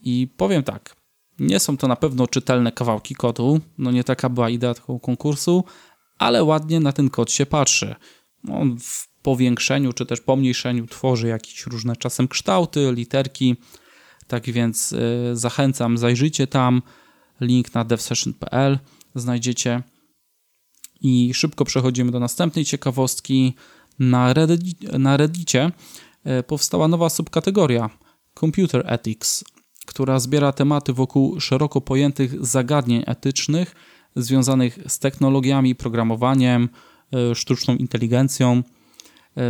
I 0.01 0.27
powiem 0.37 0.63
tak, 0.63 0.95
Nie 1.39 1.59
są 1.59 1.77
to 1.77 1.87
na 1.87 1.95
pewno 1.95 2.27
czytelne 2.27 2.71
kawałki 2.71 3.15
kodu, 3.15 3.59
no 3.77 3.91
nie 3.91 4.03
taka 4.03 4.29
była 4.29 4.49
idea 4.49 4.73
tego 4.73 4.99
konkursu, 4.99 5.63
ale 6.17 6.43
ładnie 6.43 6.79
na 6.79 6.91
ten 6.91 7.09
kod 7.09 7.31
się 7.31 7.45
patrzy. 7.45 7.95
On 8.49 8.79
w 8.79 9.07
powiększeniu 9.21 9.93
czy 9.93 10.05
też 10.05 10.21
pomniejszeniu 10.21 10.87
tworzy 10.87 11.27
jakieś 11.27 11.65
różne 11.65 11.95
czasem 11.95 12.27
kształty, 12.27 12.91
literki. 12.93 13.55
Tak 14.27 14.51
więc 14.51 14.91
y, 14.91 14.97
zachęcam, 15.33 15.97
zajrzyjcie 15.97 16.47
tam. 16.47 16.81
Link 17.41 17.73
na 17.73 17.83
devsession.pl 17.83 18.79
znajdziecie. 19.15 19.83
I 21.01 21.33
szybko 21.33 21.65
przechodzimy 21.65 22.11
do 22.11 22.19
następnej 22.19 22.65
ciekawostki. 22.65 23.53
Na, 23.99 24.33
Reddit, 24.33 24.79
Reddicie 25.15 25.71
y, 26.39 26.43
powstała 26.43 26.87
nowa 26.87 27.09
subkategoria 27.09 27.89
Computer 28.39 28.83
Ethics, 28.85 29.43
która 29.85 30.19
zbiera 30.19 30.51
tematy 30.51 30.93
wokół 30.93 31.39
szeroko 31.39 31.81
pojętych 31.81 32.45
zagadnień 32.45 33.03
etycznych 33.05 33.75
związanych 34.15 34.79
z 34.87 34.99
technologiami, 34.99 35.75
programowaniem, 35.75 36.69
y, 37.31 37.35
sztuczną 37.35 37.75
inteligencją. 37.75 38.63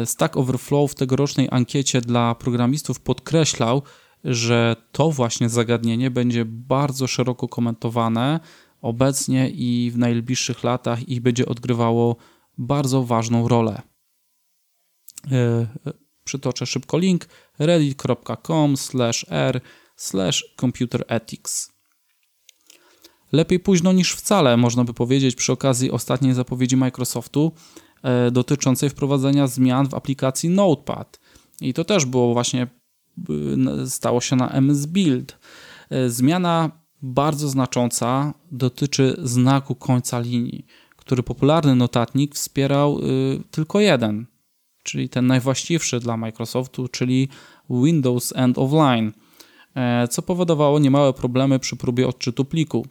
Stack 0.05 0.37
Overflow 0.37 0.91
w 0.91 0.95
tegorocznej 0.95 1.47
ankiecie 1.51 2.01
dla 2.01 2.35
programistów 2.35 2.99
podkreślał, 2.99 3.81
że 4.23 4.75
to 4.91 5.11
właśnie 5.11 5.49
zagadnienie 5.49 6.11
będzie 6.11 6.45
bardzo 6.45 7.07
szeroko 7.07 7.47
komentowane 7.47 8.39
obecnie 8.81 9.49
i 9.49 9.91
w 9.91 9.97
najbliższych 9.97 10.63
latach 10.63 11.09
i 11.09 11.21
będzie 11.21 11.45
odgrywało 11.45 12.15
bardzo 12.57 13.03
ważną 13.03 13.47
rolę. 13.47 13.81
E, 16.31 16.37
przytoczę 16.37 16.65
szybko 16.65 16.97
link 16.97 17.27
reddit.com 17.59 18.75
r 19.29 19.61
computerethics. 20.59 21.71
Lepiej 23.31 23.59
późno 23.59 23.93
niż 23.93 24.13
wcale, 24.13 24.57
można 24.57 24.83
by 24.83 24.93
powiedzieć, 24.93 25.35
przy 25.35 25.51
okazji 25.51 25.91
ostatniej 25.91 26.33
zapowiedzi 26.33 26.77
Microsoftu 26.77 27.51
e, 28.03 28.31
dotyczącej 28.31 28.89
wprowadzenia 28.89 29.47
zmian 29.47 29.89
w 29.89 29.93
aplikacji 29.93 30.49
Notepad. 30.49 31.19
I 31.61 31.73
to 31.73 31.83
też 31.83 32.05
było 32.05 32.33
właśnie 32.33 32.67
stało 33.85 34.21
się 34.21 34.35
na 34.35 34.49
MS 34.49 34.85
Build. 34.85 35.37
E, 35.89 36.09
zmiana 36.09 36.71
bardzo 37.01 37.49
znacząca 37.49 38.33
dotyczy 38.51 39.15
znaku 39.23 39.75
końca 39.75 40.19
linii, 40.19 40.65
który 40.97 41.23
popularny 41.23 41.75
notatnik 41.75 42.35
wspierał 42.35 42.99
y, 42.99 43.43
tylko 43.51 43.79
jeden, 43.79 44.27
czyli 44.83 45.09
ten 45.09 45.27
najwłaściwszy 45.27 45.99
dla 45.99 46.17
Microsoftu, 46.17 46.87
czyli 46.87 47.29
Windows 47.69 48.33
End 48.35 48.57
of 48.57 48.71
Line, 48.71 49.11
e, 49.75 50.07
co 50.07 50.21
powodowało 50.21 50.79
niemałe 50.79 51.13
problemy 51.13 51.59
przy 51.59 51.75
próbie 51.75 52.07
odczytu 52.07 52.45
pliku, 52.45 52.85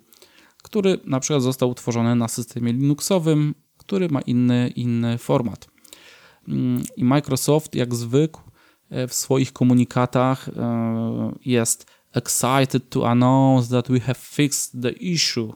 który 0.62 0.98
na 1.04 1.20
przykład 1.20 1.42
został 1.42 1.70
utworzony 1.70 2.14
na 2.14 2.28
systemie 2.28 2.72
Linuxowym, 2.72 3.54
który 3.76 4.08
ma 4.08 4.20
inny, 4.20 4.72
inny 4.76 5.18
format. 5.18 5.68
Mm, 6.48 6.82
I 6.96 7.04
Microsoft, 7.04 7.74
jak 7.74 7.94
zwykł, 7.94 8.50
E, 8.90 9.08
w 9.08 9.14
swoich 9.14 9.52
komunikatach 9.52 10.48
e, 10.48 11.32
jest 11.44 11.86
excited 12.12 12.90
to 12.90 13.08
announce 13.08 13.70
that 13.70 13.88
we 13.88 14.00
have 14.00 14.18
fixed 14.18 14.82
the 14.82 14.90
issue. 14.90 15.52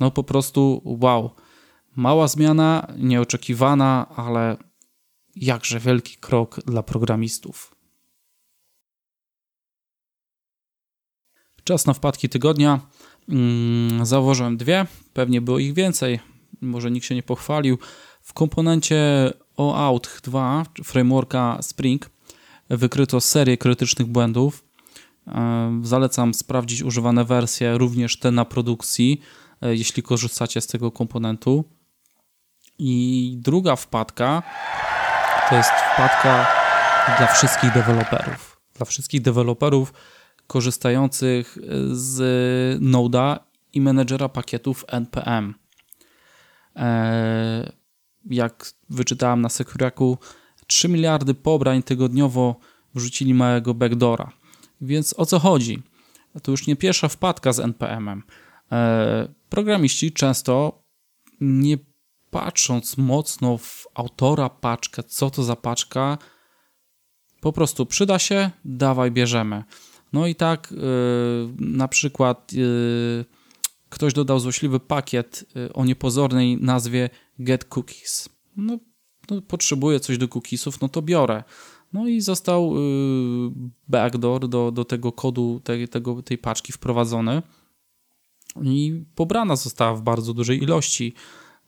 No 0.00 0.10
po 0.10 0.24
prostu 0.24 0.82
wow. 0.84 1.30
Mała 1.96 2.28
zmiana, 2.28 2.86
nieoczekiwana, 2.98 4.06
ale 4.16 4.56
jakże 5.40 5.80
wielki 5.80 6.16
krok 6.16 6.60
dla 6.66 6.82
programistów. 6.82 7.74
Czas 11.64 11.86
na 11.86 11.94
wpadki 11.94 12.28
tygodnia. 12.28 12.80
Mm, 13.28 14.06
założyłem 14.06 14.56
dwie, 14.56 14.86
pewnie 15.12 15.40
było 15.40 15.58
ich 15.58 15.74
więcej, 15.74 16.20
może 16.60 16.90
nikt 16.90 17.06
się 17.06 17.14
nie 17.14 17.22
pochwalił. 17.22 17.78
W 18.22 18.32
komponencie 18.32 19.32
OAuth 19.56 20.20
2 20.22 20.64
frameworka 20.84 21.58
Spring 21.62 22.10
wykryto 22.68 23.20
serię 23.20 23.56
krytycznych 23.58 24.08
błędów. 24.08 24.64
Zalecam 25.82 26.34
sprawdzić 26.34 26.82
używane 26.82 27.24
wersje, 27.24 27.78
również 27.78 28.18
te 28.18 28.30
na 28.30 28.44
produkcji, 28.44 29.20
e, 29.62 29.76
jeśli 29.76 30.02
korzystacie 30.02 30.60
z 30.60 30.66
tego 30.66 30.90
komponentu. 30.90 31.64
I 32.78 33.36
druga 33.40 33.76
wpadka 33.76 34.42
to 35.48 35.56
jest 35.56 35.70
wpadka 35.70 36.46
dla 37.18 37.26
wszystkich 37.26 37.72
deweloperów. 37.72 38.60
Dla 38.74 38.86
wszystkich 38.86 39.22
deweloperów 39.22 39.92
korzystających 40.46 41.58
z 41.92 42.18
Node'a 42.82 43.38
i 43.72 43.80
menedżera 43.80 44.28
pakietów 44.28 44.84
NPM. 44.88 45.54
E, 46.76 47.72
jak 48.30 48.72
wyczytałem 48.90 49.40
na 49.40 49.48
Securaku, 49.48 50.18
3 50.66 50.88
miliardy 50.88 51.34
pobrań 51.34 51.82
tygodniowo 51.82 52.56
wrzucili 52.94 53.34
małego 53.34 53.74
backdora. 53.74 54.32
Więc 54.80 55.14
o 55.18 55.26
co 55.26 55.38
chodzi? 55.38 55.82
To 56.42 56.50
już 56.50 56.66
nie 56.66 56.76
pierwsza 56.76 57.08
wpadka 57.08 57.52
z 57.52 57.60
NPM-em. 57.60 58.22
E, 58.72 59.28
programiści 59.48 60.12
często 60.12 60.82
nie 61.40 61.78
patrząc 62.30 62.96
mocno 62.96 63.58
w 63.58 63.86
autora 63.94 64.48
paczkę, 64.48 65.02
co 65.02 65.30
to 65.30 65.44
za 65.44 65.56
paczka, 65.56 66.18
po 67.40 67.52
prostu 67.52 67.86
przyda 67.86 68.18
się, 68.18 68.50
dawaj, 68.64 69.10
bierzemy. 69.10 69.64
No 70.12 70.26
i 70.26 70.34
tak 70.34 70.72
yy, 70.72 70.78
na 71.58 71.88
przykład 71.88 72.52
yy, 72.52 73.24
ktoś 73.88 74.12
dodał 74.12 74.40
złośliwy 74.40 74.80
pakiet 74.80 75.44
yy, 75.54 75.72
o 75.72 75.84
niepozornej 75.84 76.56
nazwie 76.56 77.10
get 77.38 77.64
cookies. 77.64 78.28
No 78.56 78.78
no, 79.30 79.42
potrzebuję 79.42 80.00
coś 80.00 80.18
do 80.18 80.28
cookiesów, 80.28 80.80
no 80.80 80.88
to 80.88 81.02
biorę. 81.02 81.44
No 81.92 82.08
i 82.08 82.20
został 82.20 82.76
y, 82.76 82.80
backdoor 83.88 84.48
do, 84.48 84.70
do 84.72 84.84
tego 84.84 85.12
kodu, 85.12 85.60
tej, 85.64 85.88
tego, 85.88 86.22
tej 86.22 86.38
paczki 86.38 86.72
wprowadzony 86.72 87.42
i 88.62 89.04
pobrana 89.14 89.56
została 89.56 89.94
w 89.94 90.02
bardzo 90.02 90.34
dużej 90.34 90.62
ilości. 90.62 91.14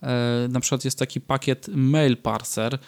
E, 0.03 0.49
na 0.51 0.61
przykład 0.61 0.85
jest 0.85 0.99
taki 0.99 1.21
pakiet 1.21 1.69
mail 1.69 2.17
parser, 2.17 2.79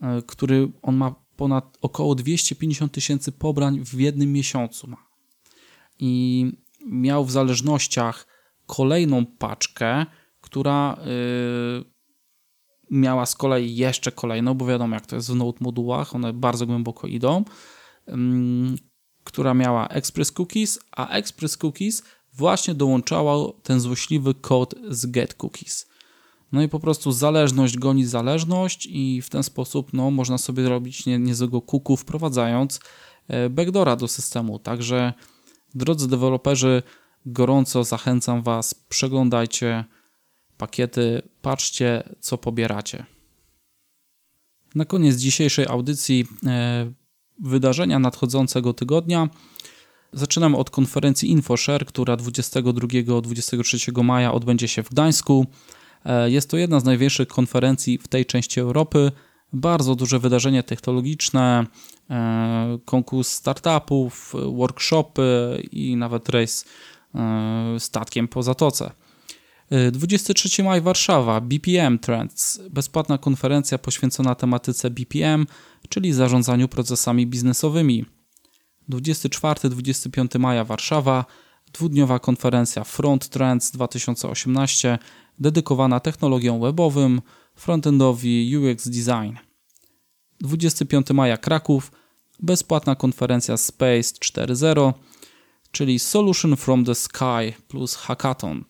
e, 0.00 0.22
który 0.26 0.72
on 0.82 0.96
ma 0.96 1.14
ponad 1.36 1.78
około 1.80 2.14
250 2.14 2.92
tysięcy 2.92 3.32
pobrań 3.32 3.84
w 3.84 4.00
jednym 4.00 4.32
miesiącu. 4.32 4.90
Ma. 4.90 4.96
I 5.98 6.44
miał 6.86 7.24
w 7.24 7.30
zależnościach 7.30 8.26
kolejną 8.66 9.26
paczkę, 9.26 10.06
która 10.40 10.96
y, 10.96 11.84
miała 12.90 13.26
z 13.26 13.34
kolei 13.34 13.76
jeszcze 13.76 14.12
kolejną, 14.12 14.54
bo 14.54 14.66
wiadomo 14.66 14.94
jak 14.94 15.06
to 15.06 15.16
jest 15.16 15.30
w 15.30 15.34
Node 15.34 15.58
modułach, 15.60 16.14
one 16.14 16.32
bardzo 16.32 16.66
głęboko 16.66 17.06
idą, 17.06 17.44
która 19.24 19.54
miała 19.54 19.88
Express 19.88 20.32
Cookies, 20.32 20.78
a 20.90 21.08
Express 21.08 21.58
Cookies 21.64 22.02
właśnie 22.32 22.74
dołączała 22.74 23.52
ten 23.62 23.80
złośliwy 23.80 24.34
kod 24.34 24.74
z 24.88 25.06
Get 25.06 25.34
Cookies. 25.34 25.91
No 26.52 26.62
i 26.62 26.68
po 26.68 26.80
prostu 26.80 27.12
zależność 27.12 27.78
goni 27.78 28.06
zależność 28.06 28.88
i 28.90 29.22
w 29.22 29.30
ten 29.30 29.42
sposób 29.42 29.92
no, 29.92 30.10
można 30.10 30.38
sobie 30.38 30.68
robić 30.68 31.06
nie, 31.06 31.18
niezłego 31.18 31.60
kuku 31.60 31.96
wprowadzając 31.96 32.80
e, 33.28 33.50
backdora 33.50 33.96
do 33.96 34.08
systemu. 34.08 34.58
Także 34.58 35.12
drodzy 35.74 36.08
deweloperzy, 36.08 36.82
gorąco 37.26 37.84
zachęcam 37.84 38.42
Was, 38.42 38.74
przeglądajcie 38.74 39.84
pakiety, 40.56 41.22
patrzcie, 41.42 42.02
co 42.20 42.38
pobieracie. 42.38 43.06
Na 44.74 44.84
koniec 44.84 45.16
dzisiejszej 45.16 45.66
audycji 45.66 46.26
e, 46.46 46.92
wydarzenia 47.40 47.98
nadchodzącego 47.98 48.72
tygodnia. 48.74 49.28
Zaczynamy 50.12 50.56
od 50.56 50.70
konferencji 50.70 51.30
InfoShare, 51.30 51.86
która 51.86 52.16
22-23 52.16 54.04
maja 54.04 54.32
odbędzie 54.32 54.68
się 54.68 54.82
w 54.82 54.90
Gdańsku. 54.90 55.46
E, 56.04 56.30
jest 56.30 56.50
to 56.50 56.56
jedna 56.56 56.80
z 56.80 56.84
największych 56.84 57.28
konferencji 57.28 57.98
w 57.98 58.08
tej 58.08 58.26
części 58.26 58.60
Europy. 58.60 59.12
Bardzo 59.52 59.94
duże 59.94 60.18
wydarzenie 60.18 60.62
technologiczne, 60.62 61.66
e, 62.10 62.78
konkurs 62.84 63.28
startupów, 63.28 64.34
workshopy 64.52 65.62
i 65.72 65.96
nawet 65.96 66.28
rejs 66.28 66.64
statkiem 67.78 68.28
po 68.28 68.42
zatoce. 68.42 68.90
23 69.92 70.62
maj 70.64 70.80
Warszawa, 70.80 71.40
BPM 71.40 71.98
Trends, 71.98 72.60
bezpłatna 72.70 73.18
konferencja 73.18 73.78
poświęcona 73.78 74.34
tematyce 74.34 74.90
BPM, 74.90 75.46
czyli 75.88 76.12
zarządzaniu 76.12 76.68
procesami 76.68 77.26
biznesowymi. 77.26 78.04
24-25 78.90 80.38
maja 80.38 80.64
Warszawa, 80.64 81.24
dwudniowa 81.72 82.18
konferencja 82.18 82.84
Front 82.84 83.28
Trends 83.28 83.70
2018, 83.70 84.98
dedykowana 85.38 86.00
technologiom 86.00 86.60
webowym, 86.60 87.22
frontendowi 87.54 88.56
UX 88.56 88.88
Design. 88.88 89.36
25 90.40 91.10
maja 91.10 91.36
Kraków, 91.36 91.92
bezpłatna 92.40 92.94
konferencja 92.94 93.56
Space 93.56 94.02
4.0, 94.02 94.92
czyli 95.70 95.98
Solution 95.98 96.56
from 96.56 96.84
the 96.84 96.94
Sky 96.94 97.52
plus 97.68 97.94
Hackathon. 97.94 98.64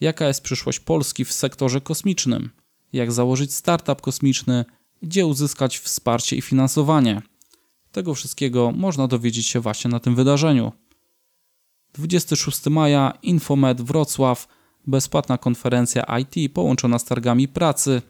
Jaka 0.00 0.28
jest 0.28 0.42
przyszłość 0.42 0.80
Polski 0.80 1.24
w 1.24 1.32
sektorze 1.32 1.80
kosmicznym? 1.80 2.50
Jak 2.92 3.12
założyć 3.12 3.54
startup 3.54 4.00
kosmiczny? 4.00 4.64
Gdzie 5.02 5.26
uzyskać 5.26 5.78
wsparcie 5.78 6.36
i 6.36 6.42
finansowanie? 6.42 7.22
Tego 7.92 8.14
wszystkiego 8.14 8.72
można 8.76 9.08
dowiedzieć 9.08 9.46
się 9.46 9.60
właśnie 9.60 9.90
na 9.90 10.00
tym 10.00 10.14
wydarzeniu. 10.14 10.72
26 11.94 12.66
maja 12.66 13.18
Infomed 13.22 13.82
Wrocław, 13.82 14.48
bezpłatna 14.86 15.38
konferencja 15.38 16.04
IT 16.18 16.52
połączona 16.54 16.98
z 16.98 17.04
targami 17.04 17.48
pracy. 17.48 18.02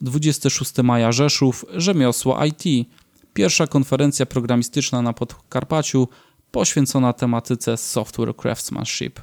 26 0.00 0.72
maja 0.82 1.12
Rzeszów, 1.12 1.64
Rzemiosło 1.74 2.44
IT, 2.44 2.88
pierwsza 3.34 3.66
konferencja 3.66 4.26
programistyczna 4.26 5.02
na 5.02 5.12
Podkarpaciu 5.12 6.08
poświęcona 6.50 7.12
tematyce 7.12 7.76
software 7.76 8.36
craftsmanship. 8.36 9.20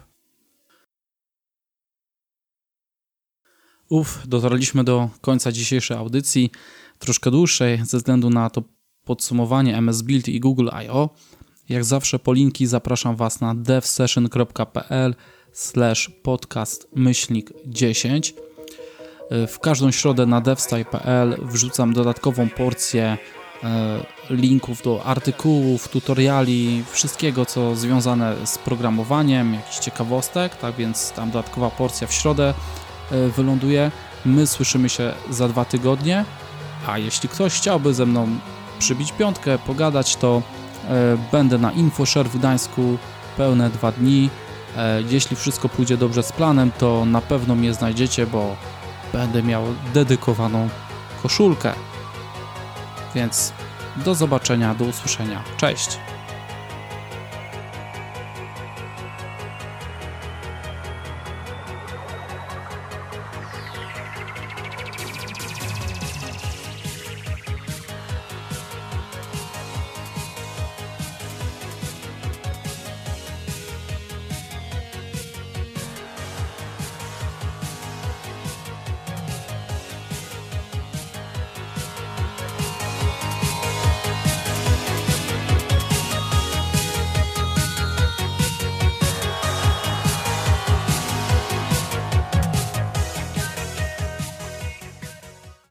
Uf, 3.89 4.21
dotarliśmy 4.27 4.83
do 4.83 5.09
końca 5.21 5.51
dzisiejszej 5.51 5.97
audycji, 5.97 6.51
troszkę 6.99 7.31
dłuższej 7.31 7.85
ze 7.85 7.97
względu 7.97 8.29
na 8.29 8.49
to 8.49 8.63
podsumowanie 9.05 9.77
MS 9.77 10.01
Build 10.01 10.27
i 10.27 10.39
Google 10.39 10.69
I.O. 10.83 11.09
Jak 11.69 11.83
zawsze 11.83 12.19
po 12.19 12.33
linki 12.33 12.67
zapraszam 12.67 13.15
Was 13.15 13.41
na 13.41 13.55
devsession.pl 13.55 15.15
podcast 16.23 16.87
myślnik 16.95 17.51
10. 17.65 18.33
W 19.47 19.59
każdą 19.59 19.91
środę 19.91 20.25
na 20.25 20.41
devstaj.pl 20.41 21.37
wrzucam 21.41 21.93
dodatkową 21.93 22.49
porcję 22.49 23.17
e, 23.63 23.99
linków 24.29 24.81
do 24.81 25.03
artykułów, 25.03 25.87
tutoriali, 25.87 26.83
wszystkiego 26.91 27.45
co 27.45 27.75
związane 27.75 28.35
z 28.45 28.57
programowaniem, 28.57 29.53
jakichś 29.53 29.79
ciekawostek, 29.79 30.55
tak 30.55 30.75
więc 30.75 31.11
tam 31.11 31.31
dodatkowa 31.31 31.69
porcja 31.69 32.07
w 32.07 32.13
środę 32.13 32.53
e, 33.11 33.27
wyląduje. 33.27 33.91
My 34.25 34.47
słyszymy 34.47 34.89
się 34.89 35.13
za 35.29 35.47
dwa 35.47 35.65
tygodnie, 35.65 36.25
a 36.87 36.97
jeśli 36.97 37.29
ktoś 37.29 37.53
chciałby 37.53 37.93
ze 37.93 38.05
mną 38.05 38.27
przybić 38.79 39.11
piątkę, 39.11 39.57
pogadać, 39.57 40.15
to 40.15 40.41
będę 41.31 41.57
na 41.57 41.71
InfoShare 41.71 42.29
w 42.29 42.37
Gdańsku 42.37 42.97
pełne 43.37 43.69
dwa 43.69 43.91
dni. 43.91 44.29
E, 44.77 45.01
jeśli 45.01 45.35
wszystko 45.35 45.69
pójdzie 45.69 45.97
dobrze 45.97 46.23
z 46.23 46.31
planem, 46.31 46.71
to 46.77 47.05
na 47.05 47.21
pewno 47.21 47.55
mnie 47.55 47.73
znajdziecie, 47.73 48.27
bo 48.27 48.55
będę 49.13 49.43
miał 49.43 49.63
dedykowaną 49.93 50.69
koszulkę. 51.23 51.73
Więc 53.15 53.53
do 54.05 54.15
zobaczenia, 54.15 54.75
do 54.75 54.85
usłyszenia. 54.85 55.43
Cześć! 55.57 55.99